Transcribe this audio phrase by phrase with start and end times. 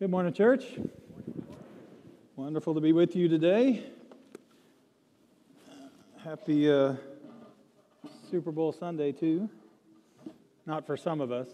[0.00, 0.64] Good morning, church.
[2.34, 3.84] Wonderful to be with you today.
[6.24, 6.94] Happy uh,
[8.30, 9.50] Super Bowl Sunday, too.
[10.64, 11.48] Not for some of us.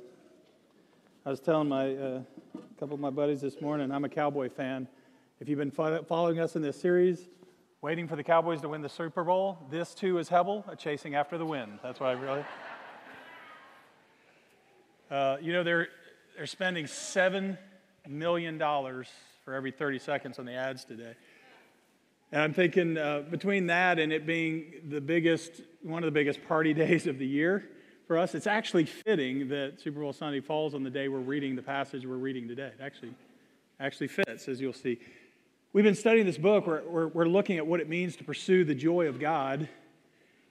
[1.25, 2.21] I was telling my uh,
[2.55, 4.87] a couple of my buddies this morning, I'm a Cowboy fan.
[5.41, 7.29] If you've been following us in this series,
[7.83, 11.17] waiting for the Cowboys to win the Super Bowl, this too is Hebel, a chasing
[11.17, 11.81] after the wind.
[11.83, 12.45] That's why I really.
[15.11, 15.89] Uh, you know, they're,
[16.37, 17.59] they're spending seven
[18.09, 19.09] million dollars
[19.45, 21.15] for every 30 seconds on the ads today.
[22.33, 26.47] And I'm thinking uh, between that and it being the biggest, one of the biggest
[26.47, 27.65] party days of the year
[28.07, 31.57] for us, it's actually fitting that Super Bowl Sunday falls on the day we're reading
[31.57, 32.71] the passage we're reading today.
[32.79, 33.13] It actually,
[33.81, 35.01] actually fits, as you'll see.
[35.73, 36.67] We've been studying this book.
[36.67, 39.69] We're, we're, we're looking at what it means to pursue the joy of God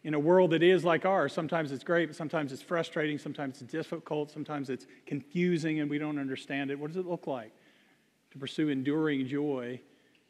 [0.06, 1.34] in a world that is like ours.
[1.34, 5.98] Sometimes it's great, but sometimes it's frustrating, sometimes it's difficult, sometimes it's confusing and we
[5.98, 6.80] don't understand it.
[6.80, 7.52] What does it look like
[8.30, 9.82] to pursue enduring joy?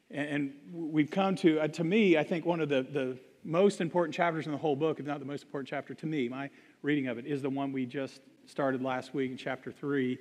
[0.10, 4.16] And we've come to, uh, to me, I think one of the, the most important
[4.16, 6.50] chapters in the whole book, if not the most important chapter to me, my
[6.82, 10.18] reading of it, is the one we just started last week in chapter 3,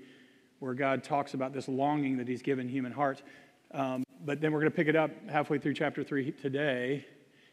[0.58, 3.22] where God talks about this longing that He's given human hearts.
[3.70, 7.06] Um, but then we're going to pick it up halfway through chapter 3 today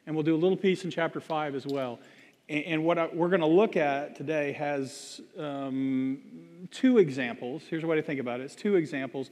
[0.06, 2.00] and we'll do a little piece in chapter 5 as well.
[2.50, 6.20] And, what I, we're going to look at today has um,
[6.70, 7.64] two examples.
[7.70, 9.30] Here's what I think about it it's two examples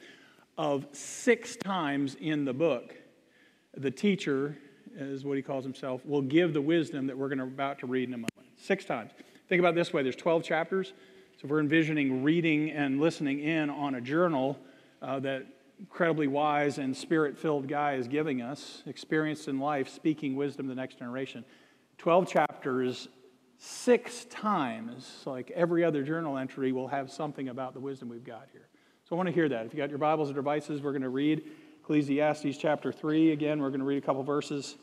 [0.57, 2.95] of six times in the book.
[3.75, 4.57] The teacher,
[4.95, 7.87] is what he calls himself, will give the wisdom that we're going to about to
[7.87, 8.31] read in a moment.
[8.57, 9.11] Six times.
[9.49, 10.93] Think about this way there's 12 chapters.
[11.37, 14.59] So if we're envisioning reading and listening in on a journal
[15.01, 15.45] uh, that
[15.79, 20.69] incredibly wise and spirit filled guy is giving us, experienced in life, speaking wisdom to
[20.69, 21.45] the next generation.
[21.97, 23.07] 12 chapters,
[23.57, 28.47] six times, like every other journal entry, will have something about the wisdom we've got
[28.51, 28.67] here.
[29.07, 29.65] So I want to hear that.
[29.65, 31.43] If you got your Bibles or devices, we're going to read
[31.81, 33.31] Ecclesiastes chapter 3.
[33.31, 34.75] Again, we're going to read a couple verses,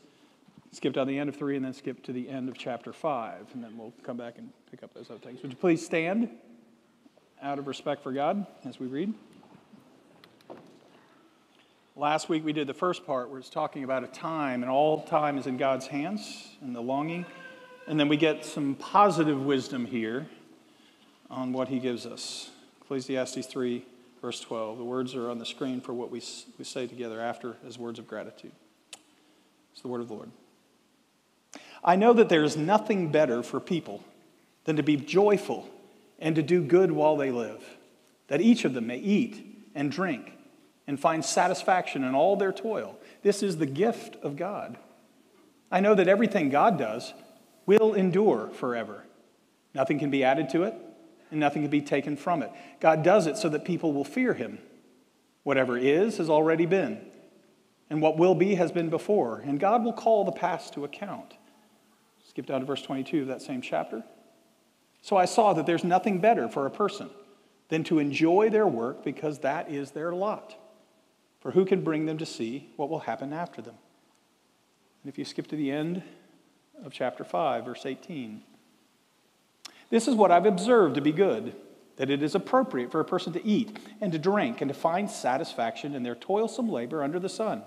[0.71, 3.47] skip down the end of 3, and then skip to the end of chapter 5.
[3.53, 5.41] And then we'll come back and pick up those other things.
[5.41, 6.29] Would you please stand
[7.41, 9.13] out of respect for God as we read?
[11.99, 15.01] Last week we did the first part where it's talking about a time, and all
[15.01, 17.25] time is in God's hands and the longing.
[17.87, 20.27] And then we get some positive wisdom here
[21.31, 22.51] on what he gives us.
[22.81, 23.83] Ecclesiastes 3,
[24.21, 24.77] verse 12.
[24.77, 26.21] The words are on the screen for what we,
[26.59, 28.51] we say together after as words of gratitude.
[29.73, 30.29] It's the word of the Lord.
[31.83, 34.03] I know that there is nothing better for people
[34.65, 35.67] than to be joyful
[36.19, 37.63] and to do good while they live,
[38.27, 40.33] that each of them may eat and drink
[40.87, 42.97] and find satisfaction in all their toil.
[43.21, 44.77] This is the gift of God.
[45.69, 47.13] I know that everything God does
[47.65, 49.03] will endure forever.
[49.73, 50.73] Nothing can be added to it,
[51.29, 52.51] and nothing can be taken from it.
[52.79, 54.59] God does it so that people will fear him.
[55.43, 57.05] Whatever is has already been,
[57.89, 61.35] and what will be has been before, and God will call the past to account.
[62.27, 64.03] Skip down to verse 22 of that same chapter.
[65.01, 67.09] So I saw that there's nothing better for a person
[67.69, 70.55] than to enjoy their work because that is their lot.
[71.47, 73.75] For who can bring them to see what will happen after them?
[75.01, 76.03] And if you skip to the end
[76.83, 78.43] of chapter 5, verse 18,
[79.89, 81.55] this is what I've observed to be good
[81.95, 85.09] that it is appropriate for a person to eat and to drink and to find
[85.09, 87.63] satisfaction in their toilsome labor under the sun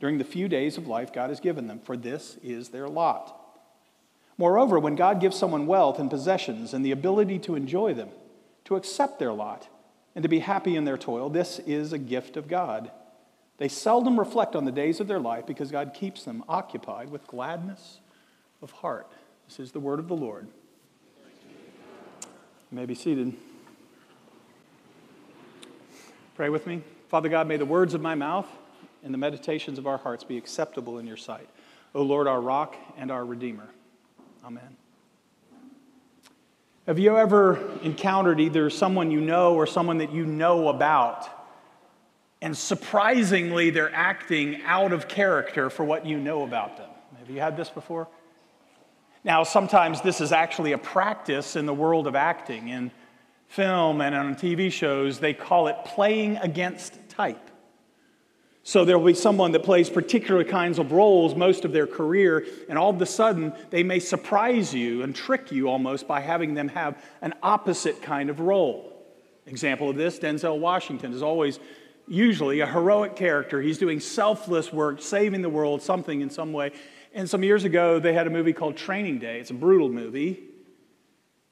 [0.00, 3.38] during the few days of life God has given them, for this is their lot.
[4.36, 8.08] Moreover, when God gives someone wealth and possessions and the ability to enjoy them,
[8.64, 9.68] to accept their lot,
[10.16, 12.90] and to be happy in their toil, this is a gift of God.
[13.62, 17.24] They seldom reflect on the days of their life because God keeps them occupied with
[17.28, 18.00] gladness
[18.60, 19.06] of heart.
[19.46, 20.48] This is the word of the Lord.
[22.72, 23.34] You may be seated.
[26.34, 26.82] Pray with me.
[27.08, 28.48] Father God, may the words of my mouth
[29.04, 31.48] and the meditations of our hearts be acceptable in your sight.
[31.94, 33.68] O Lord, our rock and our redeemer.
[34.44, 34.76] Amen.
[36.88, 41.41] Have you ever encountered either someone you know or someone that you know about?
[42.42, 46.90] And surprisingly, they're acting out of character for what you know about them.
[47.20, 48.08] Have you had this before?
[49.22, 52.68] Now, sometimes this is actually a practice in the world of acting.
[52.68, 52.90] In
[53.46, 57.48] film and on TV shows, they call it playing against type.
[58.64, 62.44] So there will be someone that plays particular kinds of roles most of their career,
[62.68, 66.54] and all of a sudden they may surprise you and trick you almost by having
[66.54, 68.88] them have an opposite kind of role.
[69.46, 71.58] Example of this Denzel Washington is always
[72.12, 73.62] usually a heroic character.
[73.62, 76.72] He's doing selfless work, saving the world, something in some way.
[77.14, 79.40] And some years ago, they had a movie called Training Day.
[79.40, 80.42] It's a brutal movie.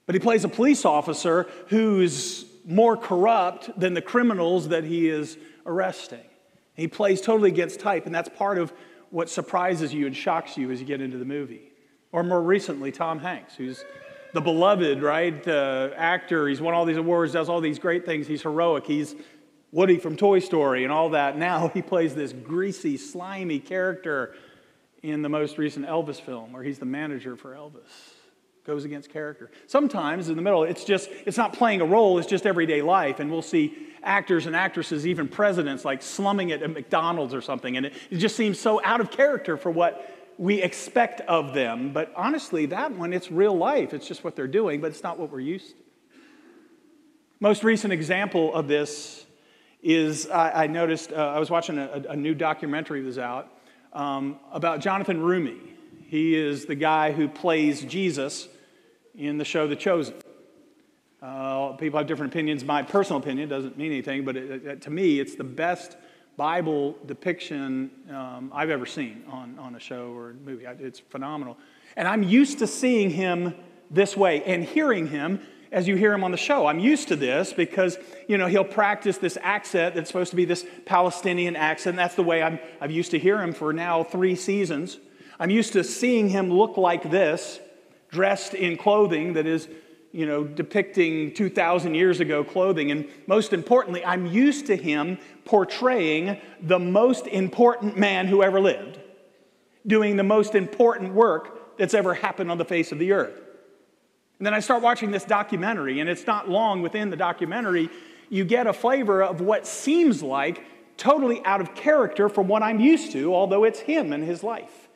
[0.04, 5.38] But he plays a police officer who's more corrupt than the criminals that he is
[5.64, 6.24] arresting.
[6.74, 8.70] He plays totally against type, and that's part of
[9.08, 11.72] what surprises you and shocks you as you get into the movie.
[12.12, 13.82] Or more recently, Tom Hanks, who's
[14.34, 16.48] the beloved, right, uh, actor.
[16.48, 18.26] He's won all these awards, does all these great things.
[18.26, 18.86] He's heroic.
[18.86, 19.14] He's
[19.72, 21.38] Woody from Toy Story and all that.
[21.38, 24.34] Now he plays this greasy, slimy character
[25.02, 28.14] in the most recent Elvis film, where he's the manager for Elvis.
[28.64, 29.50] Goes against character.
[29.66, 33.20] Sometimes in the middle, it's just, it's not playing a role, it's just everyday life.
[33.20, 37.76] And we'll see actors and actresses, even presidents, like slumming it at McDonald's or something.
[37.76, 41.92] And it, it just seems so out of character for what we expect of them.
[41.92, 43.94] But honestly, that one, it's real life.
[43.94, 45.82] It's just what they're doing, but it's not what we're used to.
[47.40, 49.24] Most recent example of this
[49.82, 53.48] is I, I noticed, uh, I was watching a, a, new documentary that was out
[53.92, 55.60] um, about Jonathan Roumie.
[56.06, 58.48] He is the guy who plays Jesus
[59.14, 60.14] in the show The Chosen.
[61.22, 62.64] Uh, people have different opinions.
[62.64, 65.96] My personal opinion doesn't mean anything, but it, it, to me, it's the best
[66.36, 70.64] Bible depiction um, I've ever seen on, on a show or movie.
[70.64, 71.58] It's phenomenal.
[71.96, 73.54] And I'm used to seeing him
[73.90, 75.40] this way and hearing him
[75.72, 76.66] as you hear him on the show.
[76.66, 77.96] I'm used to this because,
[78.26, 81.96] you know, he'll practice this accent that's supposed to be this Palestinian accent.
[81.96, 84.98] That's the way I'm, I've used to hear him for now three seasons.
[85.38, 87.60] I'm used to seeing him look like this,
[88.10, 89.68] dressed in clothing that is,
[90.12, 92.90] you know, depicting 2,000 years ago clothing.
[92.90, 98.98] And most importantly, I'm used to him portraying the most important man who ever lived,
[99.86, 103.40] doing the most important work that's ever happened on the face of the earth.
[104.40, 107.90] And then I start watching this documentary, and it's not long within the documentary,
[108.30, 110.64] you get a flavor of what seems like
[110.96, 114.88] totally out of character from what I'm used to, although it's him and his life.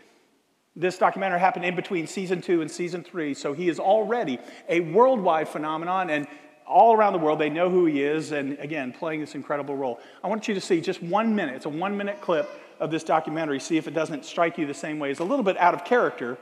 [0.74, 4.80] This documentary happened in between season two and season three, so he is already a
[4.80, 6.26] worldwide phenomenon, and
[6.66, 10.00] all around the world they know who he is, and again, playing this incredible role.
[10.22, 12.48] I want you to see just one minute, it's a one minute clip
[12.80, 15.10] of this documentary, see if it doesn't strike you the same way.
[15.10, 16.38] It's a little bit out of character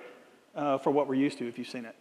[0.54, 1.96] uh, for what we're used to if you've seen it.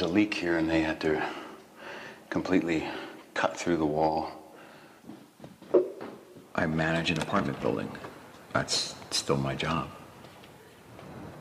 [0.00, 1.22] Was a leak here and they had to
[2.30, 2.88] completely
[3.34, 4.30] cut through the wall.
[6.54, 7.90] I manage an apartment building.
[8.54, 9.90] That's still my job.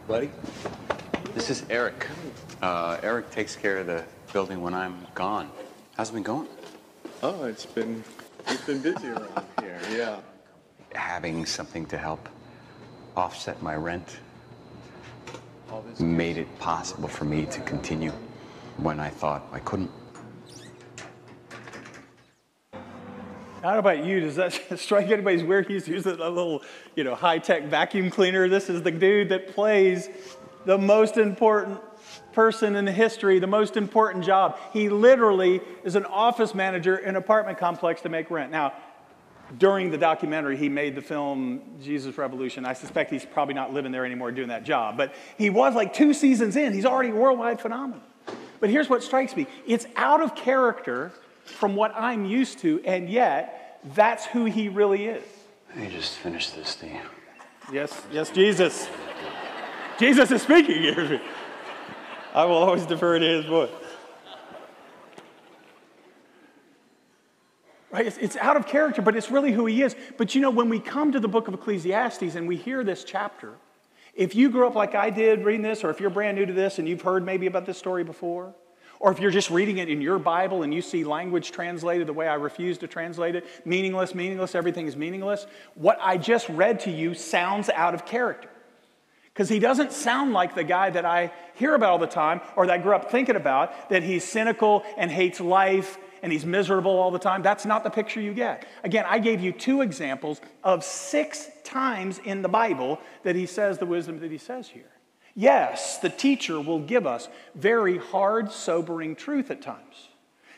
[0.09, 0.29] Buddy?
[1.33, 2.07] This is Eric.
[2.61, 4.03] Uh, Eric takes care of the
[4.33, 5.49] building when I'm gone.
[5.95, 6.47] How's it been going?
[7.23, 8.03] Oh, it's been
[8.47, 9.79] it's been busy around here.
[9.89, 10.19] Yeah.
[10.95, 12.27] Having something to help
[13.15, 14.17] offset my rent
[15.99, 18.11] made it possible for me to continue
[18.83, 19.91] when I thought I couldn't.
[23.61, 24.21] Know about you.
[24.21, 25.67] Does that strike anybody's weird?
[25.67, 26.63] He's using a little,
[26.95, 28.47] you know, high-tech vacuum cleaner.
[28.47, 30.09] This is the dude that plays
[30.65, 31.79] the most important
[32.31, 34.57] person in history, the most important job.
[34.71, 38.51] He literally is an office manager in an apartment complex to make rent.
[38.51, 38.73] Now,
[39.57, 42.65] during the documentary, he made the film Jesus Revolution.
[42.65, 45.93] I suspect he's probably not living there anymore doing that job, but he was like
[45.93, 46.71] two seasons in.
[46.71, 48.03] He's already a worldwide phenomenon.
[48.59, 51.11] But here's what strikes me it's out of character
[51.45, 55.23] from what I'm used to, and yet that's who he really is.
[55.69, 56.99] Let me just finish this thing.
[57.71, 58.89] Yes, yes, Jesus.
[59.99, 61.21] Jesus is speaking here.
[62.33, 63.69] I will always defer to his voice.
[67.91, 68.05] Right?
[68.05, 69.95] It's, it's out of character, but it's really who he is.
[70.17, 73.03] But you know, when we come to the book of Ecclesiastes and we hear this
[73.03, 73.55] chapter,
[74.19, 76.51] if you grew up like I did reading this, or if you're brand new to
[76.51, 78.53] this and you've heard maybe about this story before,
[78.99, 82.11] or if you're just reading it in your Bible and you see language translated the
[82.11, 86.81] way I refuse to translate it, meaningless, meaningless, everything is meaningless, what I just read
[86.81, 88.49] to you sounds out of character.
[89.33, 92.67] Because he doesn't sound like the guy that I hear about all the time or
[92.67, 96.91] that I grew up thinking about, that he's cynical and hates life and he's miserable
[96.91, 97.41] all the time.
[97.41, 98.67] That's not the picture you get.
[98.83, 103.77] Again, I gave you two examples of six times in the Bible that he says
[103.77, 104.91] the wisdom that he says here.
[105.35, 110.09] Yes, the teacher will give us very hard, sobering truth at times.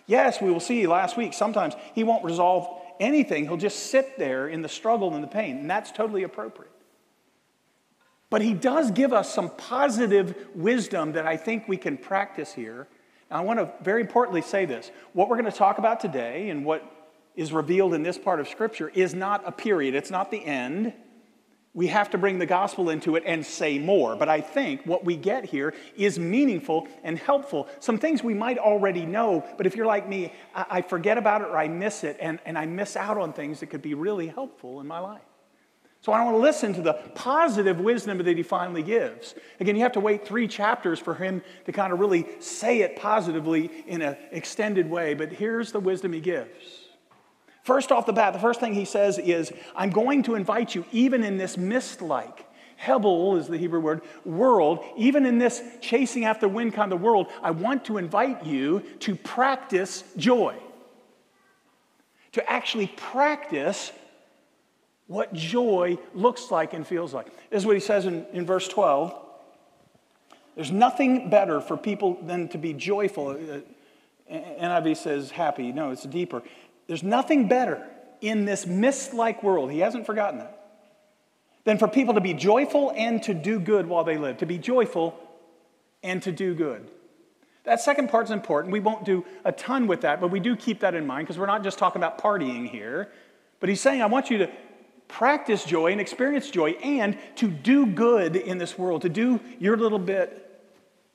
[0.07, 2.67] Yes, we will see last week, sometimes he won't resolve
[2.99, 3.45] anything.
[3.45, 6.71] He'll just sit there in the struggle and the pain, and that's totally appropriate.
[8.29, 12.87] But he does give us some positive wisdom that I think we can practice here.
[13.29, 14.89] Now, I want to very importantly say this.
[15.13, 17.00] What we're going to talk about today and what
[17.35, 20.93] is revealed in this part of Scripture is not a period, it's not the end.
[21.73, 24.17] We have to bring the gospel into it and say more.
[24.17, 27.69] But I think what we get here is meaningful and helpful.
[27.79, 31.47] Some things we might already know, but if you're like me, I forget about it
[31.47, 34.27] or I miss it, and, and I miss out on things that could be really
[34.27, 35.21] helpful in my life.
[36.01, 39.35] So I want to listen to the positive wisdom that he finally gives.
[39.59, 42.95] Again, you have to wait three chapters for him to kind of really say it
[42.95, 46.80] positively in an extended way, but here's the wisdom he gives.
[47.63, 50.85] First off the bat, the first thing he says is, I'm going to invite you,
[50.91, 52.45] even in this mist like,
[52.77, 57.27] Hebel is the Hebrew word, world, even in this chasing after wind kind of world,
[57.43, 60.55] I want to invite you to practice joy.
[62.31, 63.91] To actually practice
[65.05, 67.27] what joy looks like and feels like.
[67.51, 69.13] This is what he says in, in verse 12.
[70.55, 73.29] There's nothing better for people than to be joyful.
[73.29, 73.59] Uh,
[74.31, 75.71] NIV says happy.
[75.71, 76.41] No, it's deeper.
[76.91, 77.87] There's nothing better
[78.19, 80.61] in this mist like world, he hasn't forgotten that,
[81.63, 84.39] than for people to be joyful and to do good while they live.
[84.39, 85.17] To be joyful
[86.03, 86.91] and to do good.
[87.63, 88.73] That second part's important.
[88.73, 91.39] We won't do a ton with that, but we do keep that in mind because
[91.39, 93.09] we're not just talking about partying here.
[93.61, 94.49] But he's saying, I want you to
[95.07, 99.77] practice joy and experience joy and to do good in this world, to do your
[99.77, 100.61] little bit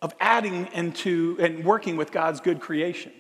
[0.00, 3.12] of adding into and working with God's good creation.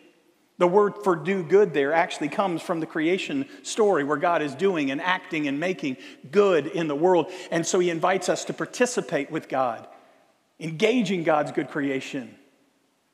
[0.58, 4.54] The word for do good there actually comes from the creation story where God is
[4.54, 5.98] doing and acting and making
[6.30, 7.30] good in the world.
[7.50, 9.86] And so he invites us to participate with God,
[10.58, 12.34] engaging God's good creation.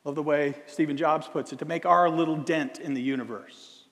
[0.04, 3.84] Love the way Stephen Jobs puts it to make our little dent in the universe.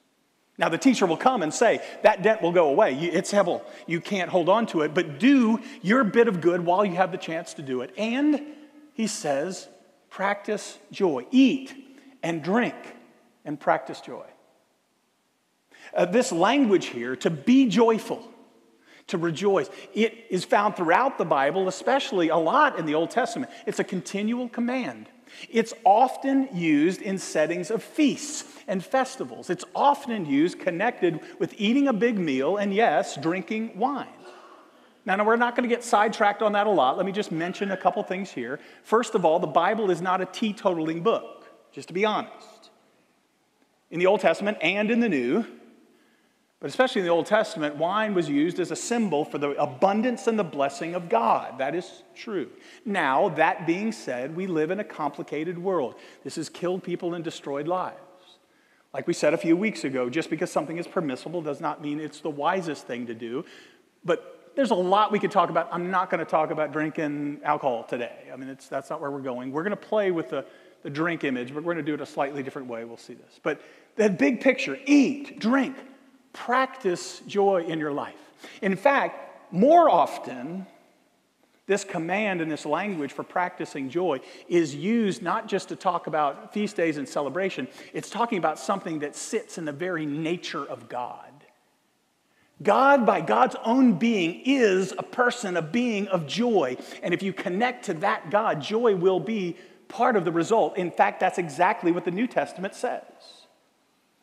[0.56, 2.94] Now, the teacher will come and say, that dent will go away.
[2.94, 3.64] It's Hebel.
[3.86, 7.12] You can't hold on to it, but do your bit of good while you have
[7.12, 7.92] the chance to do it.
[7.96, 8.42] And
[8.92, 9.68] he says,
[10.10, 11.26] practice joy.
[11.30, 12.74] Eat and drink
[13.50, 14.24] and practice joy.
[15.92, 18.22] Uh, this language here, to be joyful,
[19.08, 23.50] to rejoice, it is found throughout the Bible, especially a lot in the Old Testament.
[23.66, 25.08] It's a continual command.
[25.48, 29.50] It's often used in settings of feasts and festivals.
[29.50, 34.06] It's often used connected with eating a big meal and, yes, drinking wine.
[35.04, 36.96] Now, now we're not going to get sidetracked on that a lot.
[36.96, 38.60] Let me just mention a couple things here.
[38.84, 42.69] First of all, the Bible is not a teetotaling book, just to be honest.
[43.90, 45.44] In the Old Testament and in the New,
[46.60, 50.26] but especially in the Old Testament, wine was used as a symbol for the abundance
[50.26, 51.58] and the blessing of God.
[51.58, 52.50] That is true.
[52.84, 55.94] Now, that being said, we live in a complicated world.
[56.22, 57.96] This has killed people and destroyed lives.
[58.92, 61.98] Like we said a few weeks ago, just because something is permissible does not mean
[61.98, 63.44] it's the wisest thing to do.
[64.04, 65.68] But there's a lot we could talk about.
[65.72, 68.28] I'm not going to talk about drinking alcohol today.
[68.30, 69.52] I mean, that's not where we're going.
[69.52, 70.44] We're going to play with the,
[70.82, 72.84] the drink image, but we're going to do it a slightly different way.
[72.84, 73.40] We'll see this.
[73.42, 73.60] But
[73.96, 75.76] that big picture eat, drink,
[76.32, 78.14] practice joy in your life.
[78.62, 80.66] In fact, more often,
[81.66, 86.52] this command and this language for practicing joy is used not just to talk about
[86.52, 90.88] feast days and celebration, it's talking about something that sits in the very nature of
[90.88, 91.30] God.
[92.62, 96.76] God, by God's own being, is a person, a being of joy.
[97.02, 99.56] And if you connect to that God, joy will be
[99.90, 100.76] part of the result.
[100.76, 103.02] In fact, that's exactly what the New Testament says.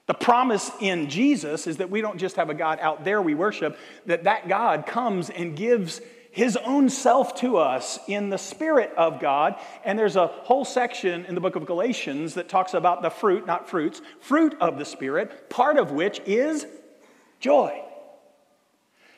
[0.07, 3.35] The promise in Jesus is that we don't just have a God out there we
[3.35, 8.93] worship, that that God comes and gives his own self to us in the spirit
[8.95, 9.55] of God.
[9.83, 13.45] And there's a whole section in the book of Galatians that talks about the fruit,
[13.45, 16.65] not fruits, fruit of the spirit, part of which is
[17.39, 17.83] joy.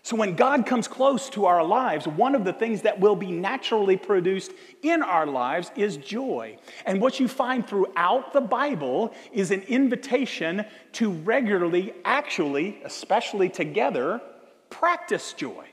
[0.02, 3.32] So, when God comes close to our lives, one of the things that will be
[3.32, 6.58] naturally produced in our lives is joy.
[6.86, 14.22] And what you find throughout the Bible is an invitation to regularly, actually, especially together,
[14.70, 15.68] practice joy.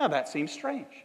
[0.00, 1.04] Now, that seems strange.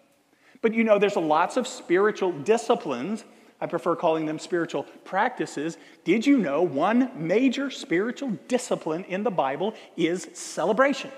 [0.61, 3.23] But you know, there's lots of spiritual disciplines.
[3.61, 5.77] I prefer calling them spiritual practices.
[6.03, 11.11] Did you know one major spiritual discipline in the Bible is celebration?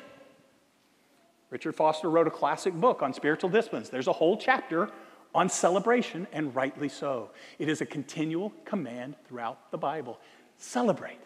[1.55, 3.89] Richard Foster wrote a classic book on spiritual disciplines.
[3.89, 4.89] There's a whole chapter
[5.33, 7.29] on celebration, and rightly so.
[7.59, 10.19] It is a continual command throughout the Bible.
[10.57, 11.21] Celebrate.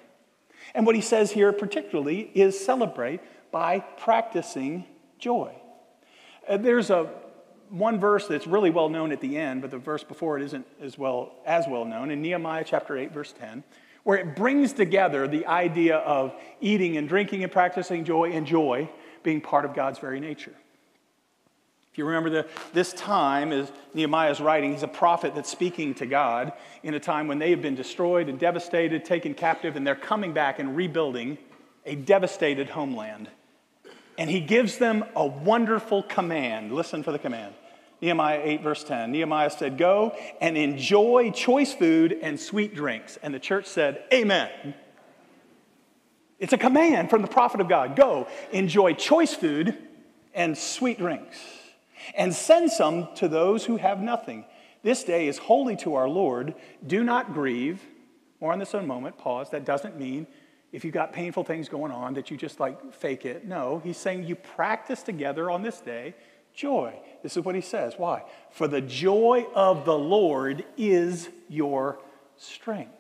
[0.76, 4.86] And what he says here, particularly, is celebrate by practicing
[5.18, 5.56] joy.
[6.48, 7.10] Uh, there's a
[7.70, 10.68] one verse that's really well known at the end, but the verse before it isn't
[10.80, 13.64] as well as well known in Nehemiah chapter 8, verse 10,
[14.04, 18.88] where it brings together the idea of eating and drinking and practicing joy and joy
[19.24, 20.54] being part of God's very nature.
[21.92, 26.06] If you remember the, this time is Nehemiah's writing, he's a prophet that's speaking to
[26.06, 29.96] God in a time when they have been destroyed and devastated, taken captive, and they're
[29.96, 31.38] coming back and rebuilding
[31.86, 33.28] a devastated homeland.
[34.18, 36.74] And he gives them a wonderful command.
[36.74, 37.56] Listen for the command.
[38.02, 39.12] Nehemiah 8, verse 10.
[39.12, 43.18] Nehemiah said, Go and enjoy choice food and sweet drinks.
[43.22, 44.50] And the church said, Amen.
[46.40, 47.96] It's a command from the prophet of God.
[47.96, 49.78] Go, enjoy choice food
[50.34, 51.38] and sweet drinks
[52.16, 54.46] and send some to those who have nothing.
[54.82, 56.56] This day is holy to our Lord.
[56.86, 57.82] Do not grieve.
[58.40, 59.18] More on this in a moment.
[59.18, 59.50] Pause.
[59.50, 60.26] That doesn't mean
[60.72, 63.46] if you've got painful things going on that you just like fake it.
[63.46, 66.16] No, he's saying you practice together on this day
[66.54, 66.94] joy.
[67.24, 67.94] This is what he says.
[67.98, 68.24] Why?
[68.52, 72.00] For the joy of the Lord is your
[72.38, 72.99] strength.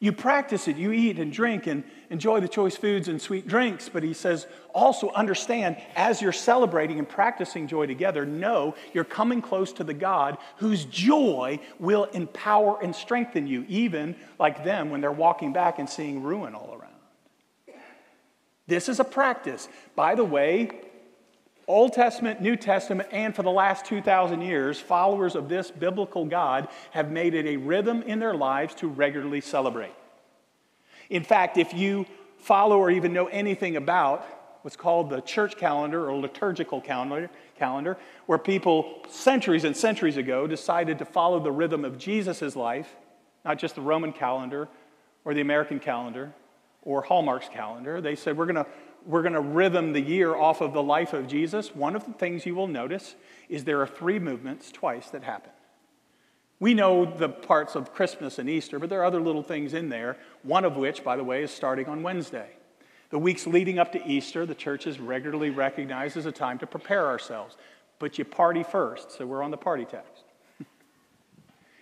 [0.00, 3.88] You practice it, you eat and drink and enjoy the choice foods and sweet drinks.
[3.88, 9.40] But he says, also understand as you're celebrating and practicing joy together, know you're coming
[9.40, 15.00] close to the God whose joy will empower and strengthen you, even like them when
[15.00, 16.90] they're walking back and seeing ruin all around.
[18.66, 19.68] This is a practice.
[19.94, 20.70] By the way,
[21.66, 26.68] Old Testament, New Testament, and for the last 2,000 years, followers of this biblical God
[26.90, 29.94] have made it a rhythm in their lives to regularly celebrate.
[31.08, 32.06] In fact, if you
[32.38, 34.26] follow or even know anything about
[34.62, 40.46] what's called the church calendar or liturgical calendar, calendar where people centuries and centuries ago
[40.46, 42.96] decided to follow the rhythm of Jesus' life,
[43.44, 44.68] not just the Roman calendar
[45.24, 46.32] or the American calendar
[46.84, 48.00] or Hallmark's calendar.
[48.00, 48.64] They said, we're going
[49.06, 52.12] we're going to rhythm the year off of the life of Jesus, one of the
[52.12, 53.14] things you will notice
[53.48, 55.50] is there are three movements twice that happen.
[56.58, 59.88] We know the parts of Christmas and Easter, but there are other little things in
[59.90, 62.48] there, one of which, by the way, is starting on Wednesday.
[63.10, 66.66] The weeks leading up to Easter, the church is regularly recognized as a time to
[66.66, 67.56] prepare ourselves.
[67.98, 70.24] But you party first, so we're on the party text.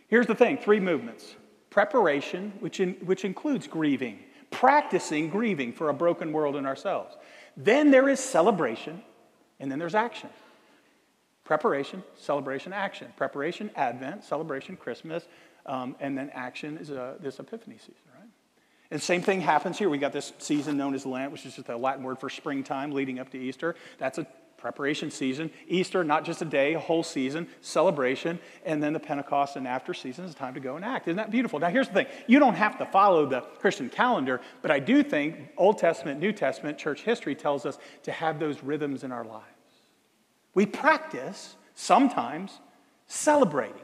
[0.09, 1.37] Here's the thing three movements
[1.71, 4.19] preparation, which, in, which includes grieving
[4.53, 7.17] practicing grieving for a broken world and ourselves.
[7.57, 9.03] Then there is celebration,
[9.59, 10.29] and then there's action.
[11.45, 13.13] Preparation, celebration, action.
[13.17, 15.25] Preparation, Advent, celebration, Christmas,
[15.67, 18.29] um, and then action is uh, this Epiphany season, right?
[18.91, 19.89] And same thing happens here.
[19.89, 22.93] We got this season known as Lent, which is just a Latin word for springtime
[22.93, 23.75] leading up to Easter.
[23.99, 24.27] That's a
[24.63, 25.51] preparation season.
[25.67, 29.93] Easter, not just a day, a whole season, celebration, and then the Pentecost and after
[29.93, 31.09] season is time to go and act.
[31.09, 31.59] Isn't that beautiful?
[31.59, 35.03] Now, here's the thing you don't have to follow the Christian calendar, but I do
[35.03, 39.25] think Old Testament, New Testament, church history tells us to have those rhythms in our
[39.25, 39.45] lives.
[40.55, 42.61] We practice sometimes
[43.09, 43.83] celebrating.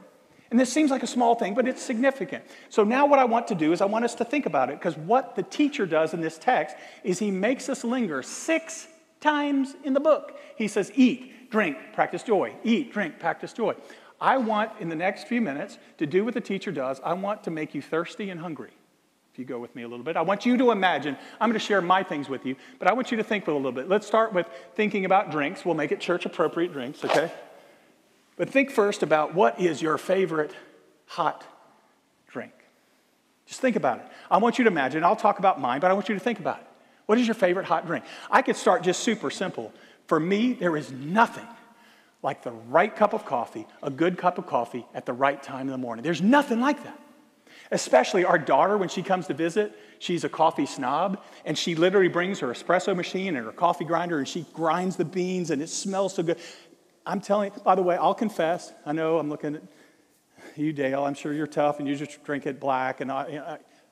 [0.51, 2.45] And this seems like a small thing, but it's significant.
[2.71, 4.79] So now what I want to do is I want us to think about it
[4.79, 8.87] because what the teacher does in this text is he makes us linger six
[9.21, 10.39] times in the book.
[10.57, 12.55] He says, Eat, drink, practice joy.
[12.65, 13.75] Eat, drink, practice joy.
[14.21, 17.01] I want, in the next few minutes, to do what the teacher does.
[17.05, 18.73] I want to make you thirsty and hungry.
[19.33, 21.59] If you go with me a little bit, I want you to imagine, I'm going
[21.61, 23.89] to share my things with you, but I want you to think a little bit.
[23.89, 25.65] Let's start with thinking about drinks.
[25.65, 27.31] We'll make it church appropriate drinks, okay?
[28.37, 30.55] But think first about what is your favorite
[31.07, 31.45] hot
[32.27, 32.53] drink.
[33.47, 34.07] Just think about it.
[34.31, 36.39] I want you to imagine, I'll talk about mine, but I want you to think
[36.39, 36.68] about it.
[37.09, 38.05] What is your favorite hot drink?
[38.31, 39.73] I could start just super simple.
[40.09, 41.47] For me, there is nothing
[42.23, 45.63] like the right cup of coffee, a good cup of coffee at the right time
[45.63, 46.03] in the morning.
[46.03, 47.01] There's nothing like that.
[47.71, 52.09] Especially our daughter, when she comes to visit, she's a coffee snob, and she literally
[52.09, 55.71] brings her espresso machine and her coffee grinder, and she grinds the beans, and it
[55.71, 56.39] smells so good.
[57.07, 59.63] I'm telling you, by the way, I'll confess, I know I'm looking at
[60.57, 63.23] you, Dale, I'm sure you're tough, and you just drink it black, and I,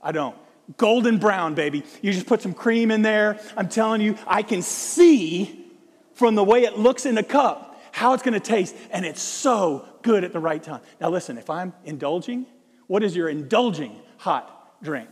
[0.03, 0.37] I, I don't
[0.77, 1.85] golden brown, baby.
[2.03, 3.41] You just put some cream in there.
[3.57, 5.67] I'm telling you, I can see
[6.15, 9.23] from the way it looks in the cup how it's going to taste, and it's
[9.23, 10.81] so good at the right time.
[11.01, 12.47] Now, listen, if I'm indulging,
[12.89, 15.09] what is your indulging hot drink?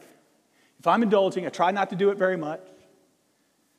[0.78, 2.60] If I'm indulging, I try not to do it very much,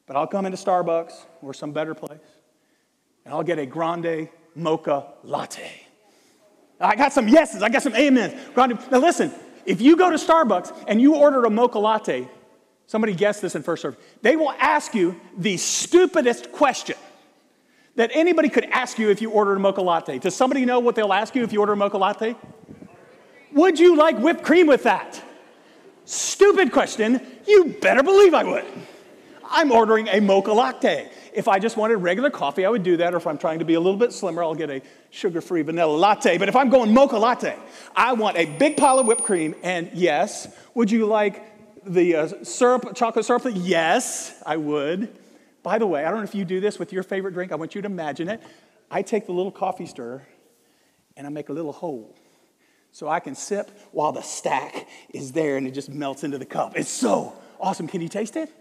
[0.07, 2.17] but I'll come into Starbucks or some better place,
[3.25, 5.69] and I'll get a grande mocha latte.
[6.79, 8.33] I got some yeses, I got some amens.
[8.53, 8.79] Grande.
[8.91, 9.31] Now, listen,
[9.65, 12.28] if you go to Starbucks and you order a mocha latte,
[12.88, 16.97] somebody guessed this in first service, they will ask you the stupidest question
[17.95, 20.19] that anybody could ask you if you ordered a mocha latte.
[20.19, 22.36] Does somebody know what they'll ask you if you order a mocha latte?
[23.54, 25.21] Would you like whipped cream with that?
[26.04, 27.21] Stupid question.
[27.47, 28.65] You better believe I would.
[29.49, 31.10] I'm ordering a mocha latte.
[31.34, 33.13] If I just wanted regular coffee, I would do that.
[33.13, 35.62] Or if I'm trying to be a little bit slimmer, I'll get a sugar free
[35.62, 36.38] vanilla latte.
[36.38, 37.58] But if I'm going mocha latte,
[37.95, 39.55] I want a big pile of whipped cream.
[39.63, 41.43] And yes, would you like
[41.86, 43.43] the uh, syrup, chocolate syrup?
[43.53, 45.15] Yes, I would.
[45.63, 47.51] By the way, I don't know if you do this with your favorite drink.
[47.51, 48.41] I want you to imagine it.
[48.89, 50.25] I take the little coffee stirrer
[51.17, 52.15] and I make a little hole
[52.91, 56.45] so I can sip while the stack is there and it just melts into the
[56.45, 56.77] cup.
[56.77, 57.88] It's so awesome.
[57.88, 58.51] Can you taste it?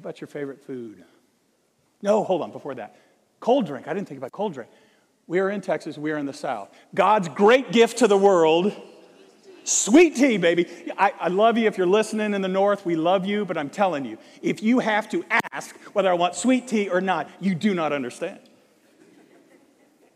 [0.00, 1.04] What about your favorite food?
[2.00, 2.96] No, hold on, before that.
[3.38, 3.86] Cold drink.
[3.86, 4.70] I didn't think about cold drink.
[5.26, 6.70] We are in Texas, we are in the South.
[6.94, 8.72] God's great gift to the world
[9.64, 10.66] sweet tea, baby.
[10.96, 12.86] I, I, love you if you're listening in the North.
[12.86, 16.34] We love you, but I'm telling you, if you have to ask whether I want
[16.34, 18.40] sweet tea or not, you do not understand.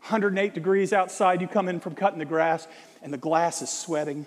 [0.07, 2.67] 108 degrees outside, you come in from cutting the grass,
[3.03, 4.25] and the glass is sweating,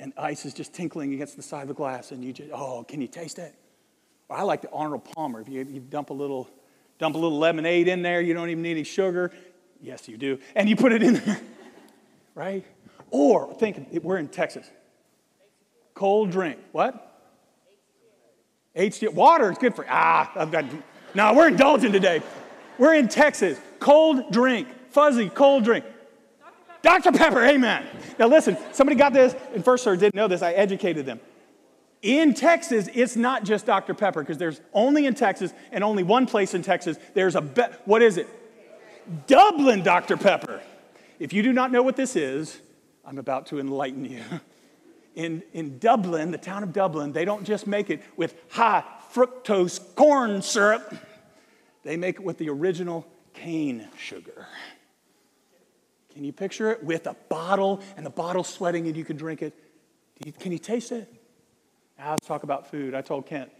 [0.00, 2.82] and ice is just tinkling against the side of the glass, and you just, oh,
[2.88, 3.54] can you taste it?
[4.30, 5.40] I like the Arnold Palmer.
[5.40, 6.48] If you, you dump a little,
[6.98, 9.30] dump a little lemonade in there, you don't even need any sugar.
[9.80, 10.38] Yes, you do.
[10.54, 11.40] And you put it in there,
[12.34, 12.64] right?
[13.10, 14.68] Or think we're in Texas.
[15.94, 16.58] Cold drink.
[16.72, 17.10] What?
[18.74, 19.12] HDL.
[19.12, 20.32] Water is good for ah.
[20.34, 20.64] I've got
[21.14, 21.32] no.
[21.32, 22.22] We're indulging today.
[22.78, 23.60] We're in Texas.
[23.78, 24.66] Cold drink.
[24.90, 25.84] Fuzzy cold drink.
[26.82, 27.12] Dr.
[27.12, 27.44] Pepper.
[27.44, 27.86] Amen.
[28.18, 28.56] Now listen.
[28.72, 30.00] Somebody got this in first service.
[30.00, 30.42] Didn't know this.
[30.42, 31.20] I educated them.
[32.04, 33.94] In Texas, it's not just Dr.
[33.94, 36.98] Pepper because there's only in Texas and only one place in Texas.
[37.14, 38.28] There's a be- what is it?
[39.26, 40.18] Dublin Dr.
[40.18, 40.60] Pepper.
[41.18, 42.60] If you do not know what this is,
[43.06, 44.22] I'm about to enlighten you.
[45.14, 49.78] In, in Dublin, the town of Dublin, they don't just make it with high fructose
[49.94, 50.92] corn syrup,
[51.84, 54.48] they make it with the original cane sugar.
[56.12, 56.82] Can you picture it?
[56.82, 59.54] With a bottle and the bottle sweating and you can drink it.
[60.40, 61.08] Can you taste it?
[62.04, 62.94] Now let's talk about food.
[62.94, 63.50] I told Kent,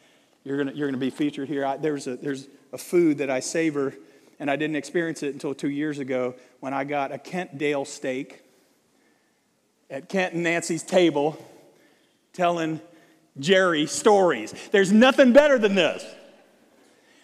[0.45, 1.65] you're going you're gonna be featured here.
[1.65, 3.95] I, there's, a, there's a food that I savor,
[4.39, 7.87] and I didn't experience it until two years ago when I got a Kent Dale
[7.87, 8.43] steak
[9.89, 11.43] at Kent and Nancy's table
[12.35, 12.83] telling
[13.39, 14.53] Jerry stories.
[14.73, 16.05] There's nothing better than this.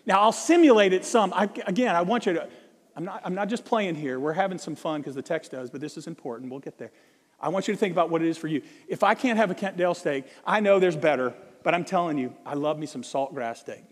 [0.07, 1.35] Now, I'll simulate it some.
[1.35, 2.49] I, again, I want you to,
[2.97, 4.19] I'm not, I'm not just playing here.
[4.19, 6.51] We're having some fun because the text does, but this is important.
[6.51, 6.93] We'll get there.
[7.41, 8.63] I want you to think about what it is for you.
[8.89, 12.19] If I can't have a Kent Dale steak, I know there's better, but I'm telling
[12.19, 13.85] you, I love me some saltgrass steak.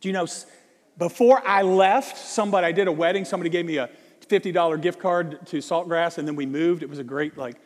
[0.00, 0.26] Do you know,
[0.98, 3.90] before I left, somebody, I did a wedding, somebody gave me a
[4.26, 6.82] $50 gift card to Saltgrass, and then we moved.
[6.82, 7.56] It was a great, like,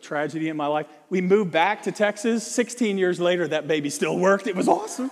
[0.00, 0.86] tragedy in my life.
[1.10, 2.46] We moved back to Texas.
[2.46, 4.46] 16 years later, that baby still worked.
[4.46, 5.10] It was awesome.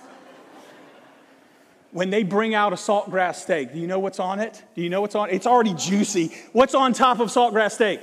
[1.90, 4.62] When they bring out a saltgrass steak, do you know what's on it?
[4.74, 5.34] Do you know what's on it?
[5.34, 6.34] It's already juicy.
[6.52, 8.00] What's on top of saltgrass steak?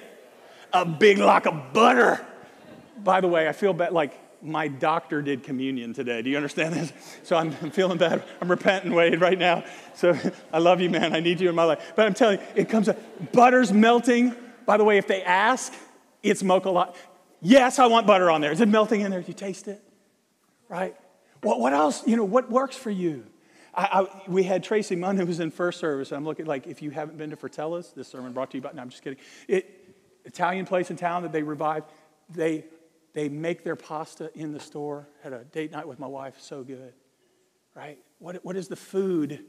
[0.74, 2.26] A big lock of butter.
[3.04, 6.22] By the way, I feel bad, like my doctor did communion today.
[6.22, 6.94] Do you understand this?
[7.24, 8.24] So I'm, I'm, feeling bad.
[8.42, 9.64] I'm repenting, Wade, right now.
[9.96, 10.18] So
[10.54, 11.16] I love you, man.
[11.16, 11.94] I need you in my life.
[11.96, 12.98] But I'm telling you, it comes up.
[13.32, 14.36] Butter's melting.
[14.66, 15.74] By the way, if they ask,
[16.24, 16.98] it's mocha latte.
[17.42, 18.52] Yes, I want butter on there.
[18.52, 19.22] Is it melting in there?
[19.22, 19.84] Do you taste it?
[20.70, 20.96] Right?
[21.42, 22.06] What, what else?
[22.08, 23.26] You know, what works for you?
[23.74, 26.12] I, I, we had Tracy Munn who was in first service.
[26.12, 28.72] I'm looking like if you haven't been to Fratella's, this sermon brought to you by,
[28.74, 29.20] no, I'm just kidding.
[29.48, 29.81] It,
[30.26, 31.90] Italian place in town that they revived.
[32.30, 32.66] They
[33.14, 35.08] they make their pasta in the store.
[35.24, 36.94] Had a date night with my wife, so good.
[37.76, 37.98] Right?
[38.20, 39.44] What, what is the food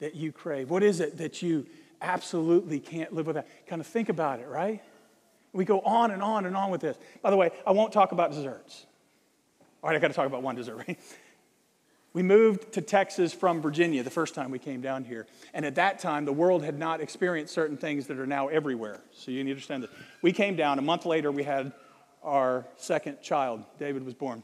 [0.00, 0.70] that you crave?
[0.70, 1.66] What is it that you
[2.00, 3.46] absolutely can't live without?
[3.66, 4.82] Kind of think about it, right?
[5.52, 6.96] We go on and on and on with this.
[7.22, 8.86] By the way, I won't talk about desserts.
[9.82, 10.98] All right, I got to talk about one dessert, right?
[12.18, 15.28] We moved to Texas from Virginia the first time we came down here.
[15.54, 18.98] And at that time, the world had not experienced certain things that are now everywhere.
[19.12, 19.90] So you need to understand this.
[20.20, 21.72] We came down, a month later, we had
[22.24, 23.62] our second child.
[23.78, 24.42] David was born.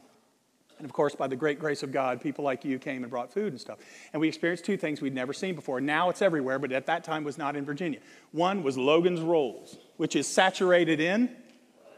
[0.77, 3.33] And of course, by the great grace of God, people like you came and brought
[3.33, 3.79] food and stuff.
[4.13, 5.81] And we experienced two things we'd never seen before.
[5.81, 7.99] Now it's everywhere, but at that time was not in Virginia.
[8.31, 11.29] One was Logan's Rolls, which is saturated in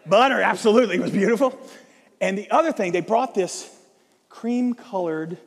[0.08, 0.42] butter.
[0.42, 1.56] Absolutely, it was beautiful.
[2.20, 3.72] And the other thing, they brought this
[4.28, 5.38] cream colored